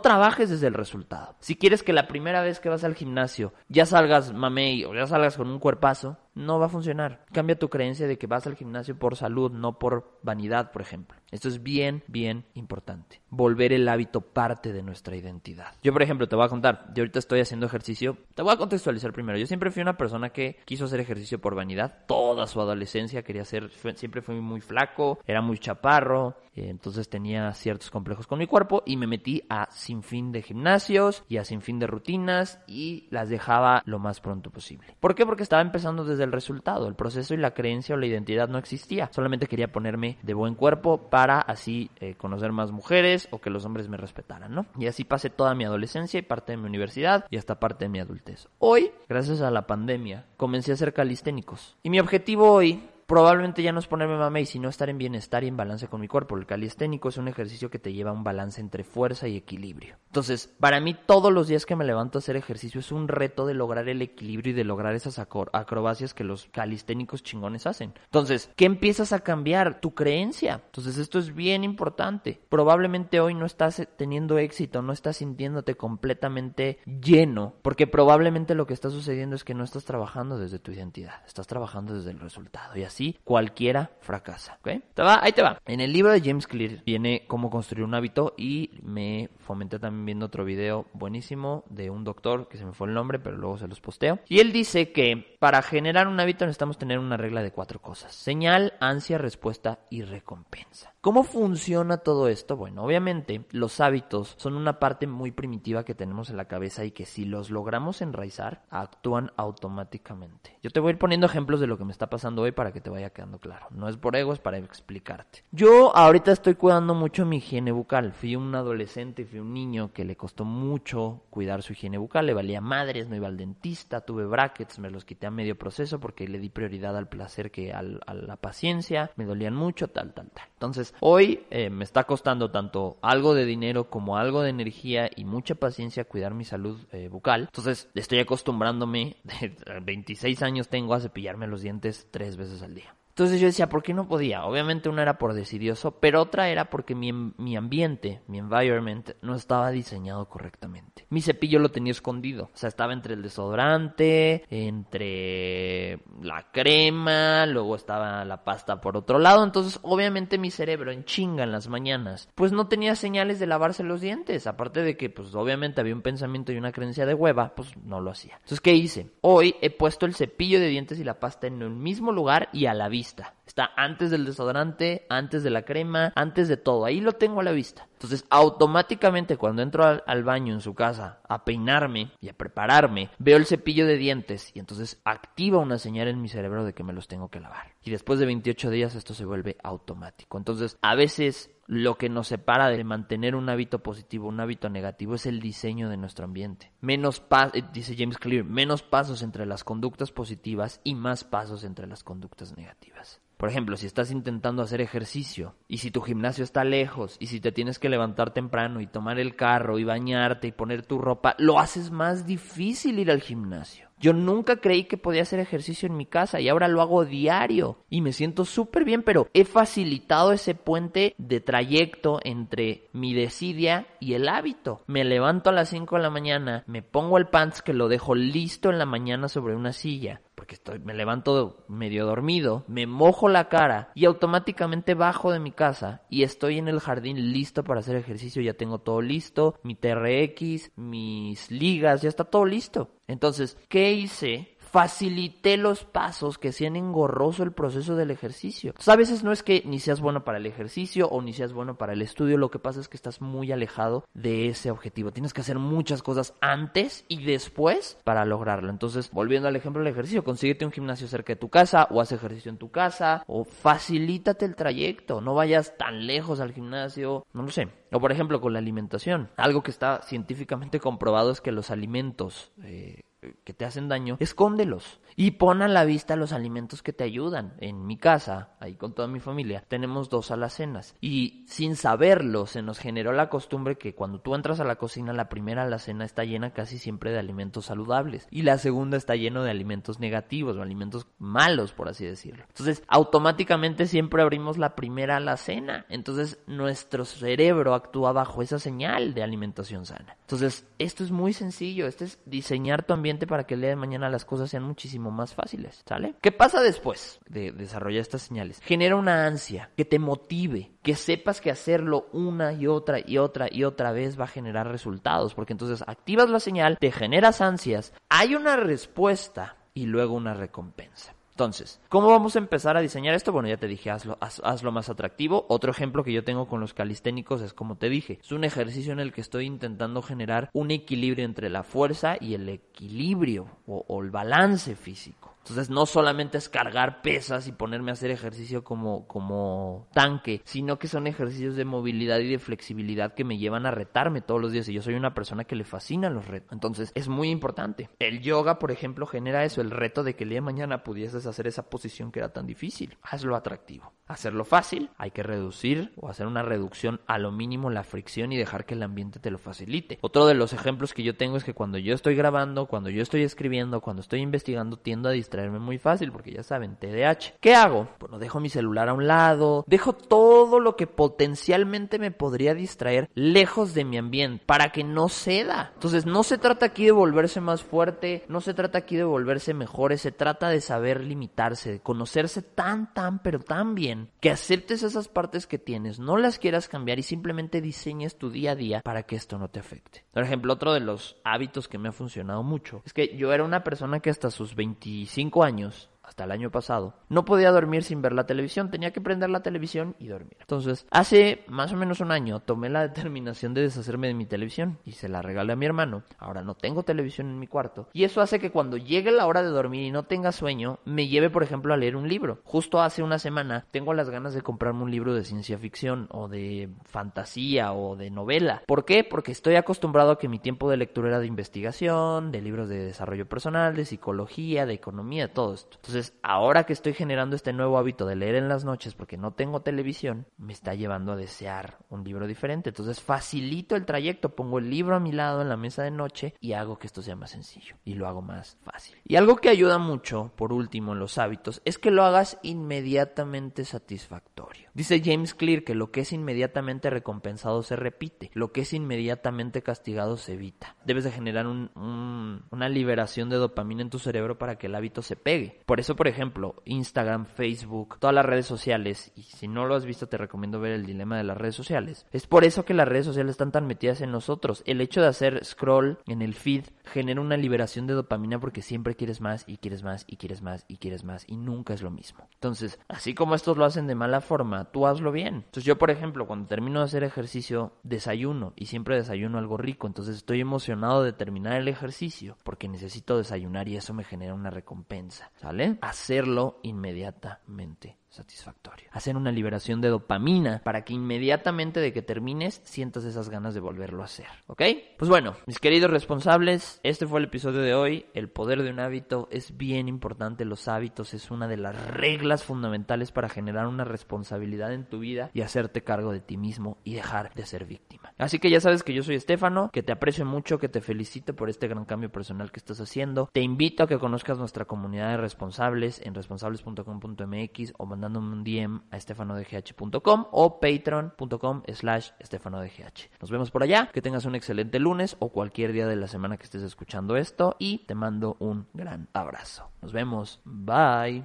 trabajes 0.00 0.50
desde 0.50 0.66
el 0.66 0.74
resultado. 0.74 1.36
Si 1.38 1.54
quieres 1.54 1.84
que 1.84 1.92
la 1.92 2.08
primera 2.08 2.42
vez 2.42 2.58
que 2.58 2.68
vas 2.68 2.82
al 2.82 2.96
gimnasio 2.96 3.52
ya 3.68 3.86
salgas 3.86 4.32
mamey 4.32 4.84
o 4.84 4.92
ya 4.92 5.06
salgas 5.06 5.36
con 5.36 5.48
un 5.48 5.60
cuerpazo, 5.60 6.16
no 6.40 6.58
va 6.58 6.66
a 6.66 6.70
funcionar. 6.70 7.24
Cambia 7.32 7.58
tu 7.58 7.68
creencia 7.68 8.06
de 8.06 8.18
que 8.18 8.26
vas 8.26 8.46
al 8.46 8.56
gimnasio 8.56 8.98
por 8.98 9.16
salud, 9.16 9.52
no 9.52 9.78
por 9.78 10.18
vanidad, 10.22 10.72
por 10.72 10.82
ejemplo. 10.82 11.18
Esto 11.30 11.48
es 11.48 11.62
bien, 11.62 12.02
bien 12.08 12.44
importante. 12.54 13.20
Volver 13.30 13.72
el 13.72 13.88
hábito 13.88 14.20
parte 14.20 14.72
de 14.72 14.82
nuestra 14.82 15.14
identidad. 15.14 15.74
Yo, 15.82 15.92
por 15.92 16.02
ejemplo, 16.02 16.28
te 16.28 16.34
voy 16.34 16.44
a 16.44 16.48
contar, 16.48 16.92
yo 16.94 17.02
ahorita 17.02 17.20
estoy 17.20 17.40
haciendo 17.40 17.66
ejercicio. 17.66 18.16
Te 18.34 18.42
voy 18.42 18.52
a 18.52 18.56
contextualizar 18.56 19.12
primero. 19.12 19.38
Yo 19.38 19.46
siempre 19.46 19.70
fui 19.70 19.82
una 19.82 19.96
persona 19.96 20.30
que 20.30 20.58
quiso 20.64 20.86
hacer 20.86 20.98
ejercicio 21.00 21.40
por 21.40 21.54
vanidad. 21.54 22.04
Toda 22.06 22.46
su 22.46 22.60
adolescencia 22.60 23.22
quería 23.22 23.42
hacer, 23.42 23.70
siempre 23.94 24.22
fui 24.22 24.40
muy 24.40 24.60
flaco, 24.60 25.20
era 25.26 25.40
muy 25.40 25.58
chaparro, 25.58 26.36
eh, 26.54 26.68
entonces 26.68 27.08
tenía 27.08 27.52
ciertos 27.52 27.90
complejos 27.90 28.26
con 28.26 28.38
mi 28.38 28.46
cuerpo 28.46 28.82
y 28.84 28.96
me 28.96 29.06
metí 29.06 29.42
a 29.48 29.68
sin 29.70 30.02
fin 30.02 30.32
de 30.32 30.42
gimnasios 30.42 31.24
y 31.28 31.36
a 31.36 31.44
sin 31.44 31.62
fin 31.62 31.78
de 31.78 31.86
rutinas 31.86 32.60
y 32.66 33.06
las 33.10 33.28
dejaba 33.28 33.82
lo 33.86 33.98
más 33.98 34.20
pronto 34.20 34.50
posible. 34.50 34.96
¿Por 34.98 35.14
qué? 35.14 35.24
Porque 35.24 35.42
estaba 35.42 35.62
empezando 35.62 36.04
desde 36.04 36.24
el 36.30 36.34
resultado. 36.34 36.88
El 36.88 36.94
proceso 36.94 37.34
y 37.34 37.36
la 37.36 37.52
creencia 37.52 37.94
o 37.94 37.98
la 37.98 38.06
identidad 38.06 38.48
no 38.48 38.58
existía. 38.58 39.10
Solamente 39.12 39.46
quería 39.46 39.72
ponerme 39.72 40.18
de 40.22 40.34
buen 40.34 40.54
cuerpo 40.54 41.10
para 41.10 41.40
así 41.40 41.90
eh, 42.00 42.14
conocer 42.14 42.52
más 42.52 42.70
mujeres 42.70 43.28
o 43.30 43.40
que 43.40 43.50
los 43.50 43.64
hombres 43.64 43.88
me 43.88 43.96
respetaran, 43.96 44.54
¿no? 44.54 44.66
Y 44.78 44.86
así 44.86 45.04
pasé 45.04 45.30
toda 45.30 45.54
mi 45.54 45.64
adolescencia 45.64 46.18
y 46.18 46.22
parte 46.22 46.52
de 46.52 46.58
mi 46.58 46.66
universidad 46.66 47.26
y 47.30 47.36
hasta 47.36 47.60
parte 47.60 47.84
de 47.84 47.88
mi 47.88 48.00
adultez. 48.00 48.48
Hoy, 48.58 48.90
gracias 49.08 49.40
a 49.40 49.50
la 49.50 49.66
pandemia, 49.66 50.26
comencé 50.36 50.70
a 50.70 50.74
hacer 50.74 50.92
calisténicos. 50.92 51.76
Y 51.82 51.90
mi 51.90 52.00
objetivo 52.00 52.52
hoy 52.52 52.82
probablemente 53.10 53.64
ya 53.64 53.72
no 53.72 53.80
es 53.80 53.88
ponerme 53.88 54.16
mamey, 54.16 54.46
sino 54.46 54.68
estar 54.68 54.88
en 54.88 54.96
bienestar 54.96 55.42
y 55.42 55.48
en 55.48 55.56
balance 55.56 55.88
con 55.88 56.00
mi 56.00 56.06
cuerpo. 56.06 56.36
El 56.36 56.46
calisténico 56.46 57.08
es 57.08 57.16
un 57.16 57.26
ejercicio 57.26 57.68
que 57.68 57.80
te 57.80 57.92
lleva 57.92 58.10
a 58.10 58.12
un 58.12 58.22
balance 58.22 58.60
entre 58.60 58.84
fuerza 58.84 59.26
y 59.26 59.36
equilibrio. 59.36 59.96
Entonces, 60.06 60.54
para 60.60 60.78
mí 60.78 60.94
todos 60.94 61.32
los 61.32 61.48
días 61.48 61.66
que 61.66 61.74
me 61.74 61.84
levanto 61.84 62.18
a 62.18 62.20
hacer 62.20 62.36
ejercicio 62.36 62.78
es 62.78 62.92
un 62.92 63.08
reto 63.08 63.46
de 63.46 63.54
lograr 63.54 63.88
el 63.88 64.00
equilibrio 64.00 64.52
y 64.52 64.54
de 64.54 64.62
lograr 64.62 64.94
esas 64.94 65.18
acrobacias 65.18 66.14
que 66.14 66.22
los 66.22 66.46
calisténicos 66.52 67.24
chingones 67.24 67.66
hacen. 67.66 67.94
Entonces, 68.04 68.48
¿qué 68.54 68.66
empiezas 68.66 69.12
a 69.12 69.18
cambiar? 69.18 69.80
Tu 69.80 69.92
creencia. 69.92 70.62
Entonces, 70.66 70.96
esto 70.96 71.18
es 71.18 71.34
bien 71.34 71.64
importante. 71.64 72.40
Probablemente 72.48 73.18
hoy 73.18 73.34
no 73.34 73.44
estás 73.44 73.88
teniendo 73.96 74.38
éxito, 74.38 74.82
no 74.82 74.92
estás 74.92 75.16
sintiéndote 75.16 75.74
completamente 75.74 76.78
lleno, 76.86 77.54
porque 77.62 77.88
probablemente 77.88 78.54
lo 78.54 78.68
que 78.68 78.74
está 78.74 78.88
sucediendo 78.88 79.34
es 79.34 79.42
que 79.42 79.54
no 79.54 79.64
estás 79.64 79.84
trabajando 79.84 80.38
desde 80.38 80.60
tu 80.60 80.70
identidad, 80.70 81.26
estás 81.26 81.48
trabajando 81.48 81.94
desde 81.94 82.12
el 82.12 82.20
resultado 82.20 82.76
y 82.76 82.84
así 82.84 82.99
cualquiera 83.24 83.90
fracasa. 84.00 84.56
¿okay? 84.60 84.82
¿Te 84.94 85.02
va? 85.02 85.20
Ahí 85.22 85.32
te 85.32 85.42
va. 85.42 85.60
En 85.66 85.80
el 85.80 85.92
libro 85.92 86.12
de 86.12 86.20
James 86.20 86.46
Clear 86.46 86.82
viene 86.84 87.24
cómo 87.26 87.50
construir 87.50 87.84
un 87.84 87.94
hábito 87.94 88.34
y 88.36 88.70
me 88.82 89.30
fomenté 89.38 89.78
también 89.78 90.06
viendo 90.06 90.26
otro 90.26 90.44
video 90.44 90.86
buenísimo 90.92 91.64
de 91.68 91.90
un 91.90 92.04
doctor 92.04 92.48
que 92.48 92.58
se 92.58 92.64
me 92.64 92.72
fue 92.72 92.88
el 92.88 92.94
nombre, 92.94 93.18
pero 93.18 93.36
luego 93.36 93.58
se 93.58 93.68
los 93.68 93.80
posteo. 93.80 94.18
Y 94.28 94.40
él 94.40 94.52
dice 94.52 94.92
que 94.92 95.36
para 95.38 95.62
generar 95.62 96.08
un 96.08 96.20
hábito 96.20 96.44
necesitamos 96.44 96.78
tener 96.78 96.98
una 96.98 97.16
regla 97.16 97.42
de 97.42 97.52
cuatro 97.52 97.80
cosas. 97.80 98.14
Señal, 98.14 98.74
ansia, 98.80 99.18
respuesta 99.18 99.80
y 99.90 100.02
recompensa. 100.02 100.94
¿Cómo 101.00 101.24
funciona 101.24 101.96
todo 101.98 102.28
esto? 102.28 102.56
Bueno, 102.56 102.84
obviamente 102.84 103.46
los 103.52 103.80
hábitos 103.80 104.34
son 104.36 104.54
una 104.54 104.78
parte 104.78 105.06
muy 105.06 105.30
primitiva 105.30 105.82
que 105.82 105.94
tenemos 105.94 106.28
en 106.28 106.36
la 106.36 106.44
cabeza 106.44 106.84
y 106.84 106.90
que 106.90 107.06
si 107.06 107.24
los 107.24 107.50
logramos 107.50 108.02
enraizar, 108.02 108.64
actúan 108.68 109.32
automáticamente. 109.36 110.58
Yo 110.62 110.70
te 110.70 110.78
voy 110.78 110.90
a 110.90 110.92
ir 110.92 110.98
poniendo 110.98 111.26
ejemplos 111.26 111.58
de 111.58 111.66
lo 111.66 111.78
que 111.78 111.86
me 111.86 111.92
está 111.92 112.10
pasando 112.10 112.42
hoy 112.42 112.52
para 112.52 112.72
que 112.72 112.82
te 112.82 112.89
vaya 112.90 113.10
quedando 113.10 113.38
claro. 113.38 113.66
No 113.70 113.88
es 113.88 113.96
por 113.96 114.16
ego, 114.16 114.32
es 114.32 114.38
para 114.38 114.58
explicarte. 114.58 115.44
Yo 115.52 115.94
ahorita 115.96 116.32
estoy 116.32 116.54
cuidando 116.54 116.94
mucho 116.94 117.24
mi 117.26 117.38
higiene 117.38 117.72
bucal. 117.72 118.12
Fui 118.12 118.36
un 118.36 118.54
adolescente, 118.54 119.24
fui 119.24 119.40
un 119.40 119.52
niño 119.52 119.92
que 119.92 120.04
le 120.04 120.16
costó 120.16 120.44
mucho 120.44 121.22
cuidar 121.30 121.62
su 121.62 121.72
higiene 121.72 121.98
bucal. 121.98 122.26
Le 122.26 122.34
valía 122.34 122.60
madres, 122.60 123.08
no 123.08 123.16
iba 123.16 123.28
al 123.28 123.36
dentista, 123.36 124.00
tuve 124.00 124.24
brackets, 124.26 124.78
me 124.78 124.90
los 124.90 125.04
quité 125.04 125.26
a 125.26 125.30
medio 125.30 125.56
proceso 125.56 126.00
porque 126.00 126.28
le 126.28 126.38
di 126.38 126.48
prioridad 126.48 126.96
al 126.96 127.08
placer 127.08 127.50
que 127.50 127.72
a 127.72 127.82
la 127.82 128.36
paciencia. 128.36 129.10
Me 129.16 129.24
dolían 129.24 129.54
mucho, 129.54 129.88
tal, 129.88 130.12
tal, 130.12 130.30
tal. 130.30 130.46
Entonces, 130.52 130.94
hoy 131.00 131.44
eh, 131.50 131.70
me 131.70 131.84
está 131.84 132.04
costando 132.04 132.50
tanto 132.50 132.98
algo 133.02 133.34
de 133.34 133.44
dinero 133.44 133.88
como 133.88 134.16
algo 134.16 134.42
de 134.42 134.50
energía 134.50 135.10
y 135.14 135.24
mucha 135.24 135.54
paciencia 135.54 136.04
cuidar 136.04 136.34
mi 136.34 136.44
salud 136.44 136.78
eh, 136.92 137.08
bucal. 137.08 137.42
Entonces, 137.42 137.88
estoy 137.94 138.18
acostumbrándome, 138.18 139.16
26 139.82 140.42
años 140.42 140.68
tengo 140.68 140.94
a 140.94 141.00
cepillarme 141.00 141.46
los 141.46 141.62
dientes 141.62 142.08
tres 142.10 142.36
veces 142.36 142.62
al 142.62 142.74
día. 142.74 142.79
Entonces 143.20 143.38
yo 143.38 143.48
decía, 143.48 143.68
¿por 143.68 143.82
qué 143.82 143.92
no 143.92 144.08
podía? 144.08 144.46
Obviamente 144.46 144.88
una 144.88 145.02
era 145.02 145.18
por 145.18 145.34
decidioso, 145.34 145.90
pero 146.00 146.22
otra 146.22 146.48
era 146.48 146.70
porque 146.70 146.94
mi, 146.94 147.12
mi 147.12 147.54
ambiente, 147.54 148.22
mi 148.28 148.38
environment, 148.38 149.10
no 149.20 149.34
estaba 149.34 149.70
diseñado 149.70 150.26
correctamente. 150.26 151.04
Mi 151.10 151.20
cepillo 151.20 151.58
lo 151.58 151.70
tenía 151.70 151.90
escondido, 151.90 152.44
o 152.44 152.56
sea, 152.56 152.70
estaba 152.70 152.94
entre 152.94 153.12
el 153.12 153.22
desodorante, 153.22 154.46
entre 154.48 156.00
la 156.22 156.50
crema, 156.50 157.44
luego 157.44 157.76
estaba 157.76 158.24
la 158.24 158.42
pasta 158.42 158.80
por 158.80 158.96
otro 158.96 159.18
lado, 159.18 159.44
entonces 159.44 159.78
obviamente 159.82 160.38
mi 160.38 160.50
cerebro 160.50 160.90
en 160.90 161.04
chinga 161.04 161.44
en 161.44 161.52
las 161.52 161.68
mañanas, 161.68 162.30
pues 162.34 162.52
no 162.52 162.68
tenía 162.68 162.96
señales 162.96 163.38
de 163.38 163.46
lavarse 163.46 163.82
los 163.82 164.00
dientes, 164.00 164.46
aparte 164.46 164.80
de 164.80 164.96
que 164.96 165.10
pues 165.10 165.34
obviamente 165.34 165.82
había 165.82 165.94
un 165.94 166.00
pensamiento 166.00 166.52
y 166.52 166.56
una 166.56 166.72
creencia 166.72 167.04
de 167.04 167.12
hueva, 167.12 167.54
pues 167.54 167.76
no 167.84 168.00
lo 168.00 168.12
hacía. 168.12 168.36
Entonces, 168.36 168.62
¿qué 168.62 168.72
hice? 168.72 169.10
Hoy 169.20 169.56
he 169.60 169.68
puesto 169.68 170.06
el 170.06 170.14
cepillo 170.14 170.58
de 170.58 170.68
dientes 170.68 170.98
y 170.98 171.04
la 171.04 171.20
pasta 171.20 171.48
en 171.48 171.60
el 171.60 171.68
mismo 171.68 172.12
lugar 172.12 172.48
y 172.54 172.64
a 172.64 172.72
la 172.72 172.88
vista 172.88 173.09
Está 173.46 173.70
antes 173.76 174.10
del 174.10 174.24
desodorante, 174.24 175.06
antes 175.08 175.42
de 175.42 175.50
la 175.50 175.62
crema, 175.62 176.12
antes 176.14 176.48
de 176.48 176.56
todo. 176.56 176.84
Ahí 176.84 177.00
lo 177.00 177.12
tengo 177.12 177.40
a 177.40 177.44
la 177.44 177.52
vista. 177.52 177.88
Entonces, 177.94 178.24
automáticamente 178.30 179.36
cuando 179.36 179.62
entro 179.62 179.84
al, 179.84 180.24
baño 180.24 180.54
en 180.54 180.60
su 180.60 180.74
casa 180.74 181.20
a 181.28 181.44
peinarme 181.44 182.12
y 182.20 182.28
a 182.28 182.36
prepararme, 182.36 183.10
veo 183.18 183.36
el 183.36 183.46
cepillo 183.46 183.86
de 183.86 183.96
dientes 183.96 184.52
y 184.54 184.58
entonces 184.58 185.00
activa 185.04 185.58
una 185.58 185.78
señal 185.78 186.08
en 186.08 186.22
mi 186.22 186.28
cerebro 186.28 186.64
de 186.64 186.72
que 186.72 186.84
me 186.84 186.92
los 186.92 187.08
tengo 187.08 187.28
que 187.28 187.40
lavar. 187.40 187.74
Y 187.82 187.90
después 187.90 188.18
de 188.18 188.26
28 188.26 188.70
días 188.70 188.94
esto 188.94 189.14
se 189.14 189.24
vuelve 189.24 189.56
automático. 189.62 190.38
Entonces, 190.38 190.78
a 190.80 190.94
veces 190.94 191.50
lo 191.70 191.98
que 191.98 192.08
nos 192.08 192.26
separa 192.26 192.68
de 192.68 192.82
mantener 192.82 193.36
un 193.36 193.48
hábito 193.48 193.78
positivo, 193.78 194.26
un 194.26 194.40
hábito 194.40 194.68
negativo, 194.68 195.14
es 195.14 195.24
el 195.24 195.38
diseño 195.38 195.88
de 195.88 195.96
nuestro 195.96 196.24
ambiente. 196.24 196.72
Menos 196.80 197.22
eh, 197.54 197.62
dice 197.72 197.94
James 197.96 198.18
Clear, 198.18 198.44
menos 198.44 198.82
pasos 198.82 199.22
entre 199.22 199.46
las 199.46 199.62
conductas 199.62 200.10
positivas 200.10 200.80
y 200.82 200.96
más 200.96 201.22
pasos 201.22 201.62
entre 201.62 201.86
las 201.86 202.02
conductas 202.02 202.56
negativas. 202.56 203.20
Por 203.36 203.48
ejemplo, 203.48 203.76
si 203.76 203.86
estás 203.86 204.10
intentando 204.10 204.62
hacer 204.62 204.80
ejercicio 204.80 205.54
y 205.68 205.78
si 205.78 205.92
tu 205.92 206.00
gimnasio 206.00 206.42
está 206.42 206.64
lejos 206.64 207.16
y 207.20 207.28
si 207.28 207.40
te 207.40 207.52
tienes 207.52 207.78
que 207.78 207.88
levantar 207.88 208.34
temprano 208.34 208.80
y 208.80 208.88
tomar 208.88 209.20
el 209.20 209.36
carro 209.36 209.78
y 209.78 209.84
bañarte 209.84 210.48
y 210.48 210.52
poner 210.52 210.84
tu 210.84 210.98
ropa, 210.98 211.36
lo 211.38 211.60
haces 211.60 211.92
más 211.92 212.26
difícil 212.26 212.98
ir 212.98 213.12
al 213.12 213.20
gimnasio. 213.20 213.89
Yo 214.00 214.14
nunca 214.14 214.56
creí 214.56 214.84
que 214.84 214.96
podía 214.96 215.22
hacer 215.22 215.40
ejercicio 215.40 215.86
en 215.86 215.96
mi 215.96 216.06
casa 216.06 216.40
y 216.40 216.48
ahora 216.48 216.68
lo 216.68 216.80
hago 216.80 217.04
diario 217.04 217.84
y 217.90 218.00
me 218.00 218.14
siento 218.14 218.46
súper 218.46 218.84
bien, 218.84 219.02
pero 219.02 219.28
he 219.34 219.44
facilitado 219.44 220.32
ese 220.32 220.54
puente 220.54 221.14
de 221.18 221.40
trayecto 221.40 222.18
entre 222.24 222.88
mi 222.94 223.12
desidia 223.12 223.86
y 224.00 224.14
el 224.14 224.26
hábito. 224.28 224.82
Me 224.86 225.04
levanto 225.04 225.50
a 225.50 225.52
las 225.52 225.68
5 225.68 225.96
de 225.96 226.02
la 226.02 226.08
mañana, 226.08 226.64
me 226.66 226.80
pongo 226.82 227.18
el 227.18 227.28
pants 227.28 227.60
que 227.60 227.74
lo 227.74 227.88
dejo 227.88 228.14
listo 228.14 228.70
en 228.70 228.78
la 228.78 228.86
mañana 228.86 229.28
sobre 229.28 229.54
una 229.54 229.74
silla 229.74 230.22
porque 230.40 230.54
estoy, 230.54 230.78
me 230.78 230.94
levanto 230.94 231.66
medio 231.68 232.06
dormido, 232.06 232.64
me 232.66 232.86
mojo 232.86 233.28
la 233.28 233.50
cara 233.50 233.90
y 233.94 234.06
automáticamente 234.06 234.94
bajo 234.94 235.32
de 235.32 235.38
mi 235.38 235.52
casa 235.52 236.00
y 236.08 236.22
estoy 236.22 236.56
en 236.56 236.66
el 236.66 236.80
jardín 236.80 237.34
listo 237.34 237.62
para 237.62 237.80
hacer 237.80 237.96
ejercicio, 237.96 238.40
ya 238.40 238.54
tengo 238.54 238.78
todo 238.78 239.02
listo, 239.02 239.60
mi 239.62 239.74
TRX, 239.74 240.72
mis 240.76 241.50
ligas, 241.50 242.00
ya 242.00 242.08
está 242.08 242.24
todo 242.24 242.46
listo. 242.46 242.88
Entonces, 243.10 243.56
¿qué 243.68 243.92
hice 243.92 244.56
facilité 244.70 245.56
los 245.56 245.84
pasos 245.84 246.38
que 246.38 246.52
sean 246.52 246.76
engorroso 246.76 247.42
el 247.42 247.52
proceso 247.52 247.96
del 247.96 248.10
ejercicio. 248.10 248.74
a 248.86 248.96
veces 248.96 249.24
no 249.24 249.32
es 249.32 249.42
que 249.42 249.62
ni 249.66 249.80
seas 249.80 250.00
bueno 250.00 250.24
para 250.24 250.38
el 250.38 250.46
ejercicio 250.46 251.08
o 251.08 251.22
ni 251.22 251.32
seas 251.32 251.52
bueno 251.52 251.76
para 251.76 251.92
el 251.92 252.02
estudio, 252.02 252.38
lo 252.38 252.50
que 252.50 252.58
pasa 252.58 252.80
es 252.80 252.88
que 252.88 252.96
estás 252.96 253.20
muy 253.20 253.50
alejado 253.52 254.04
de 254.14 254.48
ese 254.48 254.70
objetivo. 254.70 255.12
Tienes 255.12 255.34
que 255.34 255.40
hacer 255.40 255.58
muchas 255.58 256.02
cosas 256.02 256.34
antes 256.40 257.04
y 257.08 257.24
después 257.24 257.98
para 258.04 258.24
lograrlo. 258.24 258.70
Entonces, 258.70 259.10
volviendo 259.10 259.48
al 259.48 259.56
ejemplo 259.56 259.82
del 259.82 259.92
ejercicio, 259.92 260.24
consíguete 260.24 260.64
un 260.64 260.72
gimnasio 260.72 261.08
cerca 261.08 261.32
de 261.32 261.40
tu 261.40 261.48
casa 261.48 261.88
o 261.90 262.00
haz 262.00 262.12
ejercicio 262.12 262.50
en 262.50 262.58
tu 262.58 262.70
casa 262.70 263.24
o 263.26 263.44
facilítate 263.44 264.44
el 264.44 264.54
trayecto, 264.54 265.20
no 265.20 265.34
vayas 265.34 265.76
tan 265.76 266.06
lejos 266.06 266.40
al 266.40 266.52
gimnasio, 266.52 267.26
no 267.32 267.42
lo 267.42 267.50
sé. 267.50 267.68
O 267.92 268.00
por 268.00 268.12
ejemplo 268.12 268.40
con 268.40 268.52
la 268.52 268.60
alimentación, 268.60 269.30
algo 269.36 269.62
que 269.62 269.72
está 269.72 270.02
científicamente 270.02 270.78
comprobado 270.78 271.32
es 271.32 271.40
que 271.40 271.50
los 271.50 271.70
alimentos 271.70 272.52
eh, 272.62 273.00
que 273.44 273.52
te 273.52 273.64
hacen 273.64 273.88
daño, 273.88 274.16
escóndelos 274.20 275.00
y 275.16 275.32
pon 275.32 275.62
a 275.62 275.68
la 275.68 275.84
vista 275.84 276.16
los 276.16 276.32
alimentos 276.32 276.82
que 276.82 276.92
te 276.92 277.04
ayudan. 277.04 277.54
En 277.58 277.86
mi 277.86 277.96
casa, 277.96 278.54
ahí 278.60 278.74
con 278.74 278.94
toda 278.94 279.08
mi 279.08 279.20
familia, 279.20 279.64
tenemos 279.68 280.08
dos 280.08 280.30
alacenas 280.30 280.94
y 281.00 281.44
sin 281.46 281.76
saberlo 281.76 282.46
se 282.46 282.62
nos 282.62 282.78
generó 282.78 283.12
la 283.12 283.28
costumbre 283.28 283.76
que 283.76 283.94
cuando 283.94 284.20
tú 284.20 284.34
entras 284.34 284.60
a 284.60 284.64
la 284.64 284.76
cocina, 284.76 285.12
la 285.12 285.28
primera 285.28 285.64
alacena 285.64 286.04
está 286.04 286.24
llena 286.24 286.52
casi 286.52 286.78
siempre 286.78 287.12
de 287.12 287.18
alimentos 287.18 287.66
saludables 287.66 288.26
y 288.30 288.42
la 288.42 288.58
segunda 288.58 288.96
está 288.96 289.14
lleno 289.16 289.42
de 289.42 289.50
alimentos 289.50 290.00
negativos 290.00 290.56
o 290.56 290.62
alimentos 290.62 291.06
malos, 291.18 291.72
por 291.72 291.88
así 291.88 292.04
decirlo. 292.04 292.44
Entonces, 292.48 292.82
automáticamente 292.88 293.86
siempre 293.86 294.22
abrimos 294.22 294.58
la 294.58 294.74
primera 294.74 295.16
alacena. 295.16 295.86
Entonces, 295.88 296.38
nuestro 296.46 297.04
cerebro 297.04 297.74
actúa 297.74 298.12
bajo 298.12 298.42
esa 298.42 298.58
señal 298.58 299.14
de 299.14 299.22
alimentación 299.22 299.86
sana. 299.86 300.16
Entonces, 300.22 300.66
esto 300.78 301.04
es 301.04 301.10
muy 301.10 301.32
sencillo, 301.32 301.86
este 301.86 302.04
es 302.04 302.18
diseñar 302.24 302.84
tu 302.84 302.92
para 303.26 303.44
que 303.44 303.54
el 303.54 303.60
día 303.60 303.70
de 303.70 303.76
mañana 303.76 304.08
las 304.08 304.24
cosas 304.24 304.50
sean 304.50 304.62
muchísimo 304.62 305.10
más 305.10 305.34
fáciles, 305.34 305.82
¿sale? 305.86 306.14
¿Qué 306.20 306.32
pasa 306.32 306.62
después 306.62 307.20
de 307.28 307.52
desarrollar 307.52 308.00
estas 308.00 308.22
señales? 308.22 308.60
Genera 308.62 308.96
una 308.96 309.26
ansia 309.26 309.70
que 309.76 309.84
te 309.84 309.98
motive, 309.98 310.72
que 310.82 310.94
sepas 310.94 311.40
que 311.40 311.50
hacerlo 311.50 312.08
una 312.12 312.52
y 312.52 312.66
otra 312.66 312.98
y 313.04 313.18
otra 313.18 313.48
y 313.50 313.64
otra 313.64 313.92
vez 313.92 314.18
va 314.18 314.24
a 314.24 314.28
generar 314.28 314.68
resultados, 314.68 315.34
porque 315.34 315.52
entonces 315.52 315.84
activas 315.86 316.30
la 316.30 316.40
señal, 316.40 316.78
te 316.78 316.92
generas 316.92 317.40
ansias, 317.40 317.92
hay 318.08 318.34
una 318.34 318.56
respuesta 318.56 319.56
y 319.74 319.86
luego 319.86 320.14
una 320.14 320.34
recompensa. 320.34 321.14
Entonces, 321.40 321.80
¿cómo 321.88 322.10
vamos 322.10 322.36
a 322.36 322.38
empezar 322.38 322.76
a 322.76 322.82
diseñar 322.82 323.14
esto? 323.14 323.32
Bueno, 323.32 323.48
ya 323.48 323.56
te 323.56 323.66
dije, 323.66 323.90
hazlo, 323.90 324.18
hazlo 324.20 324.72
más 324.72 324.90
atractivo. 324.90 325.46
Otro 325.48 325.70
ejemplo 325.70 326.04
que 326.04 326.12
yo 326.12 326.22
tengo 326.22 326.46
con 326.46 326.60
los 326.60 326.74
calisténicos 326.74 327.40
es 327.40 327.54
como 327.54 327.78
te 327.78 327.88
dije, 327.88 328.18
es 328.22 328.30
un 328.30 328.44
ejercicio 328.44 328.92
en 328.92 329.00
el 329.00 329.14
que 329.14 329.22
estoy 329.22 329.46
intentando 329.46 330.02
generar 330.02 330.50
un 330.52 330.70
equilibrio 330.70 331.24
entre 331.24 331.48
la 331.48 331.62
fuerza 331.62 332.18
y 332.20 332.34
el 332.34 332.46
equilibrio 332.50 333.46
o 333.66 334.02
el 334.02 334.10
balance 334.10 334.76
físico. 334.76 335.29
Entonces 335.42 335.70
no 335.70 335.86
solamente 335.86 336.38
es 336.38 336.48
cargar 336.48 337.02
pesas 337.02 337.48
y 337.48 337.52
ponerme 337.52 337.90
a 337.90 337.94
hacer 337.94 338.10
ejercicio 338.10 338.62
como, 338.62 339.06
como 339.06 339.88
tanque, 339.92 340.42
sino 340.44 340.78
que 340.78 340.88
son 340.88 341.06
ejercicios 341.06 341.56
de 341.56 341.64
movilidad 341.64 342.18
y 342.20 342.28
de 342.28 342.38
flexibilidad 342.38 343.14
que 343.14 343.24
me 343.24 343.38
llevan 343.38 343.66
a 343.66 343.70
retarme 343.70 344.20
todos 344.20 344.40
los 344.40 344.52
días. 344.52 344.68
Y 344.68 344.74
yo 344.74 344.82
soy 344.82 344.94
una 344.94 345.14
persona 345.14 345.44
que 345.44 345.56
le 345.56 345.64
fascina 345.64 346.10
los 346.10 346.26
retos. 346.26 346.52
Entonces 346.52 346.92
es 346.94 347.08
muy 347.08 347.30
importante. 347.30 347.88
El 347.98 348.20
yoga, 348.20 348.58
por 348.58 348.70
ejemplo, 348.70 349.06
genera 349.06 349.44
eso, 349.44 349.60
el 349.60 349.70
reto 349.70 350.04
de 350.04 350.14
que 350.14 350.24
el 350.24 350.30
día 350.30 350.36
de 350.38 350.42
mañana 350.42 350.84
pudieses 350.84 351.26
hacer 351.26 351.46
esa 351.46 351.68
posición 351.68 352.12
que 352.12 352.20
era 352.20 352.32
tan 352.32 352.46
difícil. 352.46 352.96
Hazlo 353.02 353.34
atractivo. 353.34 353.92
Hacerlo 354.06 354.44
fácil, 354.44 354.90
hay 354.98 355.12
que 355.12 355.22
reducir 355.22 355.92
o 355.96 356.08
hacer 356.08 356.26
una 356.26 356.42
reducción 356.42 357.00
a 357.06 357.18
lo 357.18 357.30
mínimo 357.30 357.70
la 357.70 357.84
fricción 357.84 358.32
y 358.32 358.36
dejar 358.36 358.66
que 358.66 358.74
el 358.74 358.82
ambiente 358.82 359.20
te 359.20 359.30
lo 359.30 359.38
facilite. 359.38 359.98
Otro 360.00 360.26
de 360.26 360.34
los 360.34 360.52
ejemplos 360.52 360.92
que 360.92 361.04
yo 361.04 361.16
tengo 361.16 361.36
es 361.36 361.44
que 361.44 361.54
cuando 361.54 361.78
yo 361.78 361.94
estoy 361.94 362.16
grabando, 362.16 362.66
cuando 362.66 362.90
yo 362.90 363.02
estoy 363.02 363.22
escribiendo, 363.22 363.80
cuando 363.80 364.02
estoy 364.02 364.20
investigando, 364.20 364.76
tiendo 364.76 365.08
a 365.08 365.12
traerme 365.30 365.58
muy 365.58 365.78
fácil 365.78 366.12
porque 366.12 366.32
ya 366.32 366.42
saben, 366.42 366.76
TDAH. 366.76 367.38
¿Qué 367.40 367.54
hago? 367.54 367.88
Bueno, 367.98 368.18
dejo 368.18 368.40
mi 368.40 368.50
celular 368.50 368.88
a 368.88 368.94
un 368.94 369.06
lado, 369.06 369.64
dejo 369.66 369.94
todo 369.94 370.60
lo 370.60 370.76
que 370.76 370.86
potencialmente 370.86 371.98
me 371.98 372.10
podría 372.10 372.54
distraer 372.54 373.08
lejos 373.14 373.72
de 373.74 373.84
mi 373.84 373.96
ambiente 373.96 374.44
para 374.44 374.72
que 374.72 374.84
no 374.84 375.08
ceda. 375.08 375.70
Entonces, 375.74 376.04
no 376.06 376.22
se 376.22 376.38
trata 376.38 376.66
aquí 376.66 376.84
de 376.84 376.92
volverse 376.92 377.40
más 377.40 377.62
fuerte, 377.62 378.24
no 378.28 378.40
se 378.40 378.54
trata 378.54 378.78
aquí 378.78 378.96
de 378.96 379.04
volverse 379.04 379.54
mejores, 379.54 380.02
se 380.02 380.12
trata 380.12 380.48
de 380.48 380.60
saber 380.60 381.02
limitarse, 381.04 381.72
de 381.72 381.80
conocerse 381.80 382.42
tan, 382.42 382.92
tan, 382.92 383.20
pero 383.20 383.40
tan 383.40 383.74
bien 383.74 384.10
que 384.20 384.30
aceptes 384.30 384.82
esas 384.82 385.08
partes 385.08 385.46
que 385.46 385.58
tienes, 385.58 385.98
no 385.98 386.16
las 386.16 386.38
quieras 386.38 386.68
cambiar 386.68 386.98
y 386.98 387.02
simplemente 387.02 387.60
diseñes 387.60 388.16
tu 388.16 388.30
día 388.30 388.52
a 388.52 388.56
día 388.56 388.80
para 388.82 389.04
que 389.04 389.16
esto 389.16 389.38
no 389.38 389.48
te 389.48 389.60
afecte. 389.60 390.04
Por 390.12 390.22
ejemplo, 390.22 390.52
otro 390.52 390.72
de 390.72 390.80
los 390.80 391.16
hábitos 391.24 391.68
que 391.68 391.78
me 391.78 391.88
ha 391.88 391.92
funcionado 391.92 392.42
mucho 392.42 392.82
es 392.84 392.92
que 392.92 393.16
yo 393.16 393.32
era 393.32 393.44
una 393.44 393.62
persona 393.62 394.00
que 394.00 394.10
hasta 394.10 394.30
sus 394.30 394.54
25 394.54 395.19
años 395.44 395.88
hasta 396.10 396.24
el 396.24 396.32
año 396.32 396.50
pasado, 396.50 396.94
no 397.08 397.24
podía 397.24 397.52
dormir 397.52 397.84
sin 397.84 398.02
ver 398.02 398.12
la 398.12 398.26
televisión, 398.26 398.68
tenía 398.68 398.92
que 398.92 399.00
prender 399.00 399.30
la 399.30 399.44
televisión 399.44 399.94
y 400.00 400.08
dormir. 400.08 400.36
Entonces, 400.40 400.84
hace 400.90 401.44
más 401.46 401.72
o 401.72 401.76
menos 401.76 402.00
un 402.00 402.10
año 402.10 402.40
tomé 402.40 402.68
la 402.68 402.82
determinación 402.88 403.54
de 403.54 403.62
deshacerme 403.62 404.08
de 404.08 404.14
mi 404.14 404.26
televisión 404.26 404.78
y 404.84 404.92
se 404.92 405.08
la 405.08 405.22
regalé 405.22 405.52
a 405.52 405.56
mi 405.56 405.66
hermano. 405.66 406.02
Ahora 406.18 406.42
no 406.42 406.56
tengo 406.56 406.82
televisión 406.82 407.28
en 407.28 407.38
mi 407.38 407.46
cuarto 407.46 407.88
y 407.92 408.02
eso 408.02 408.20
hace 408.20 408.40
que 408.40 408.50
cuando 408.50 408.76
llegue 408.76 409.12
la 409.12 409.26
hora 409.26 409.42
de 409.42 409.50
dormir 409.50 409.84
y 409.84 409.92
no 409.92 410.02
tenga 410.02 410.32
sueño, 410.32 410.80
me 410.84 411.06
lleve, 411.06 411.30
por 411.30 411.44
ejemplo, 411.44 411.72
a 411.72 411.76
leer 411.76 411.94
un 411.94 412.08
libro. 412.08 412.40
Justo 412.42 412.82
hace 412.82 413.04
una 413.04 413.20
semana 413.20 413.66
tengo 413.70 413.94
las 413.94 414.10
ganas 414.10 414.34
de 414.34 414.42
comprarme 414.42 414.82
un 414.82 414.90
libro 414.90 415.14
de 415.14 415.24
ciencia 415.24 415.58
ficción 415.58 416.08
o 416.10 416.26
de 416.26 416.70
fantasía 416.86 417.72
o 417.72 417.94
de 417.94 418.10
novela. 418.10 418.64
¿Por 418.66 418.84
qué? 418.84 419.04
Porque 419.04 419.30
estoy 419.30 419.54
acostumbrado 419.54 420.10
a 420.10 420.18
que 420.18 420.28
mi 420.28 420.40
tiempo 420.40 420.68
de 420.68 420.76
lectura 420.76 421.08
era 421.08 421.20
de 421.20 421.26
investigación, 421.26 422.32
de 422.32 422.42
libros 422.42 422.68
de 422.68 422.86
desarrollo 422.86 423.28
personal, 423.28 423.76
de 423.76 423.84
psicología, 423.84 424.66
de 424.66 424.74
economía, 424.74 425.32
todo 425.32 425.54
esto. 425.54 425.76
Entonces, 425.76 425.99
ahora 426.22 426.64
que 426.64 426.72
estoy 426.72 426.94
generando 426.94 427.36
este 427.36 427.52
nuevo 427.52 427.78
hábito 427.78 428.06
de 428.06 428.16
leer 428.16 428.34
en 428.34 428.48
las 428.48 428.64
noches 428.64 428.94
porque 428.94 429.16
no 429.16 429.32
tengo 429.32 429.62
televisión, 429.62 430.26
me 430.36 430.52
está 430.52 430.74
llevando 430.74 431.12
a 431.12 431.16
desear 431.16 431.78
un 431.88 432.04
libro 432.04 432.26
diferente. 432.26 432.70
Entonces, 432.70 433.00
facilito 433.00 433.76
el 433.76 433.86
trayecto, 433.86 434.34
pongo 434.34 434.58
el 434.58 434.70
libro 434.70 434.96
a 434.96 435.00
mi 435.00 435.12
lado 435.12 435.42
en 435.42 435.48
la 435.48 435.56
mesa 435.56 435.82
de 435.82 435.90
noche 435.90 436.34
y 436.40 436.52
hago 436.52 436.78
que 436.78 436.86
esto 436.86 437.02
sea 437.02 437.16
más 437.16 437.30
sencillo 437.30 437.76
y 437.84 437.94
lo 437.94 438.06
hago 438.06 438.22
más 438.22 438.58
fácil. 438.62 438.96
Y 439.04 439.16
algo 439.16 439.36
que 439.36 439.48
ayuda 439.48 439.78
mucho, 439.78 440.32
por 440.36 440.52
último, 440.52 440.92
en 440.92 440.98
los 440.98 441.18
hábitos, 441.18 441.62
es 441.64 441.78
que 441.78 441.90
lo 441.90 442.04
hagas 442.04 442.38
inmediatamente 442.42 443.64
satisfactorio. 443.64 444.70
Dice 444.74 445.02
James 445.04 445.34
Clear 445.34 445.64
que 445.64 445.74
lo 445.74 445.90
que 445.90 446.00
es 446.00 446.12
inmediatamente 446.12 446.90
recompensado 446.90 447.62
se 447.62 447.76
repite, 447.76 448.30
lo 448.34 448.52
que 448.52 448.62
es 448.62 448.72
inmediatamente 448.72 449.62
castigado 449.62 450.16
se 450.16 450.34
evita. 450.34 450.76
Debes 450.84 451.04
de 451.04 451.10
generar 451.10 451.46
una 451.46 452.68
liberación 452.68 453.28
de 453.28 453.36
dopamina 453.36 453.82
en 453.82 453.90
tu 453.90 453.98
cerebro 453.98 454.38
para 454.38 454.56
que 454.56 454.68
el 454.68 454.74
hábito 454.74 455.02
se 455.02 455.16
pegue. 455.16 455.60
Por 455.66 455.80
eso, 455.80 455.89
por 455.96 456.08
ejemplo, 456.08 456.56
Instagram, 456.64 457.26
Facebook, 457.26 457.98
todas 457.98 458.14
las 458.14 458.24
redes 458.24 458.46
sociales, 458.46 459.12
y 459.14 459.22
si 459.22 459.48
no 459.48 459.66
lo 459.66 459.74
has 459.74 459.84
visto 459.84 460.08
te 460.08 460.18
recomiendo 460.18 460.60
ver 460.60 460.72
el 460.72 460.86
dilema 460.86 461.16
de 461.16 461.24
las 461.24 461.36
redes 461.36 461.54
sociales. 461.54 462.06
Es 462.12 462.26
por 462.26 462.44
eso 462.44 462.64
que 462.64 462.74
las 462.74 462.88
redes 462.88 463.06
sociales 463.06 463.32
están 463.32 463.52
tan 463.52 463.66
metidas 463.66 464.00
en 464.00 464.12
nosotros. 464.12 464.62
El 464.66 464.80
hecho 464.80 465.00
de 465.00 465.08
hacer 465.08 465.44
scroll 465.44 465.98
en 466.06 466.22
el 466.22 466.34
feed 466.34 466.64
genera 466.84 467.20
una 467.20 467.36
liberación 467.36 467.86
de 467.86 467.94
dopamina 467.94 468.40
porque 468.40 468.62
siempre 468.62 468.94
quieres 468.94 469.20
más 469.20 469.44
y 469.46 469.58
quieres 469.58 469.82
más 469.82 470.04
y 470.06 470.16
quieres 470.16 470.42
más 470.42 470.64
y 470.68 470.76
quieres 470.76 471.04
más 471.04 471.24
y 471.26 471.36
nunca 471.36 471.74
es 471.74 471.82
lo 471.82 471.90
mismo. 471.90 472.28
Entonces, 472.34 472.78
así 472.88 473.14
como 473.14 473.34
estos 473.34 473.56
lo 473.56 473.64
hacen 473.64 473.86
de 473.86 473.94
mala 473.94 474.20
forma, 474.20 474.66
tú 474.66 474.86
hazlo 474.86 475.12
bien. 475.12 475.36
Entonces 475.36 475.64
yo, 475.64 475.78
por 475.78 475.90
ejemplo, 475.90 476.26
cuando 476.26 476.48
termino 476.48 476.80
de 476.80 476.86
hacer 476.86 477.04
ejercicio, 477.04 477.72
desayuno 477.82 478.52
y 478.56 478.66
siempre 478.66 478.96
desayuno 478.96 479.38
algo 479.38 479.56
rico. 479.56 479.86
Entonces 479.86 480.16
estoy 480.16 480.40
emocionado 480.40 481.02
de 481.02 481.12
terminar 481.12 481.54
el 481.54 481.68
ejercicio 481.68 482.36
porque 482.42 482.68
necesito 482.68 483.16
desayunar 483.16 483.68
y 483.68 483.76
eso 483.76 483.94
me 483.94 484.04
genera 484.04 484.34
una 484.34 484.50
recompensa. 484.50 485.30
¿Sale? 485.40 485.78
Hacerlo 485.80 486.58
inmediatamente 486.62 487.99
satisfactorio. 488.10 488.88
Hacer 488.92 489.16
una 489.16 489.32
liberación 489.32 489.80
de 489.80 489.88
dopamina 489.88 490.60
para 490.64 490.84
que 490.84 490.92
inmediatamente 490.92 491.80
de 491.80 491.92
que 491.92 492.02
termines 492.02 492.60
sientas 492.64 493.04
esas 493.04 493.28
ganas 493.30 493.54
de 493.54 493.60
volverlo 493.60 494.02
a 494.02 494.06
hacer. 494.06 494.26
¿Ok? 494.46 494.62
Pues 494.98 495.08
bueno, 495.08 495.36
mis 495.46 495.58
queridos 495.58 495.90
responsables, 495.90 496.80
este 496.82 497.06
fue 497.06 497.20
el 497.20 497.26
episodio 497.26 497.60
de 497.60 497.74
hoy. 497.74 498.06
El 498.14 498.28
poder 498.28 498.62
de 498.62 498.70
un 498.70 498.80
hábito 498.80 499.28
es 499.30 499.56
bien 499.56 499.88
importante. 499.88 500.44
Los 500.44 500.68
hábitos 500.68 501.14
es 501.14 501.30
una 501.30 501.46
de 501.46 501.56
las 501.56 501.86
reglas 501.88 502.44
fundamentales 502.44 503.12
para 503.12 503.28
generar 503.28 503.66
una 503.66 503.84
responsabilidad 503.84 504.72
en 504.72 504.84
tu 504.84 504.98
vida 504.98 505.30
y 505.32 505.42
hacerte 505.42 505.82
cargo 505.84 506.12
de 506.12 506.20
ti 506.20 506.36
mismo 506.36 506.78
y 506.84 506.94
dejar 506.94 507.32
de 507.34 507.46
ser 507.46 507.64
víctima. 507.64 508.12
Así 508.18 508.38
que 508.38 508.50
ya 508.50 508.60
sabes 508.60 508.82
que 508.82 508.92
yo 508.92 509.02
soy 509.02 509.14
Estefano, 509.14 509.70
que 509.72 509.82
te 509.82 509.92
aprecio 509.92 510.26
mucho, 510.26 510.58
que 510.58 510.68
te 510.68 510.80
felicito 510.80 511.34
por 511.34 511.48
este 511.48 511.68
gran 511.68 511.84
cambio 511.84 512.10
personal 512.10 512.50
que 512.50 512.58
estás 512.58 512.80
haciendo. 512.80 513.30
Te 513.32 513.40
invito 513.40 513.84
a 513.84 513.86
que 513.86 513.98
conozcas 513.98 514.38
nuestra 514.38 514.64
comunidad 514.64 515.10
de 515.10 515.16
responsables 515.16 516.00
en 516.04 516.14
responsables.com.mx 516.14 517.72
o 517.78 517.86
mandándome 518.00 518.32
un 518.32 518.44
DM 518.44 518.80
a 518.90 518.96
estefanodgh.com 518.96 520.26
o 520.30 520.60
patreon.com 520.60 521.62
slash 521.72 522.10
estefanodgh. 522.18 523.10
Nos 523.20 523.30
vemos 523.30 523.50
por 523.50 523.62
allá, 523.62 523.90
que 523.92 524.02
tengas 524.02 524.24
un 524.24 524.34
excelente 524.34 524.78
lunes 524.78 525.16
o 525.18 525.28
cualquier 525.30 525.72
día 525.72 525.86
de 525.86 525.96
la 525.96 526.08
semana 526.08 526.36
que 526.38 526.44
estés 526.44 526.62
escuchando 526.62 527.16
esto 527.16 527.56
y 527.58 527.78
te 527.86 527.94
mando 527.94 528.36
un 528.40 528.66
gran 528.72 529.08
abrazo. 529.12 529.70
Nos 529.82 529.92
vemos. 529.92 530.40
Bye. 530.44 531.24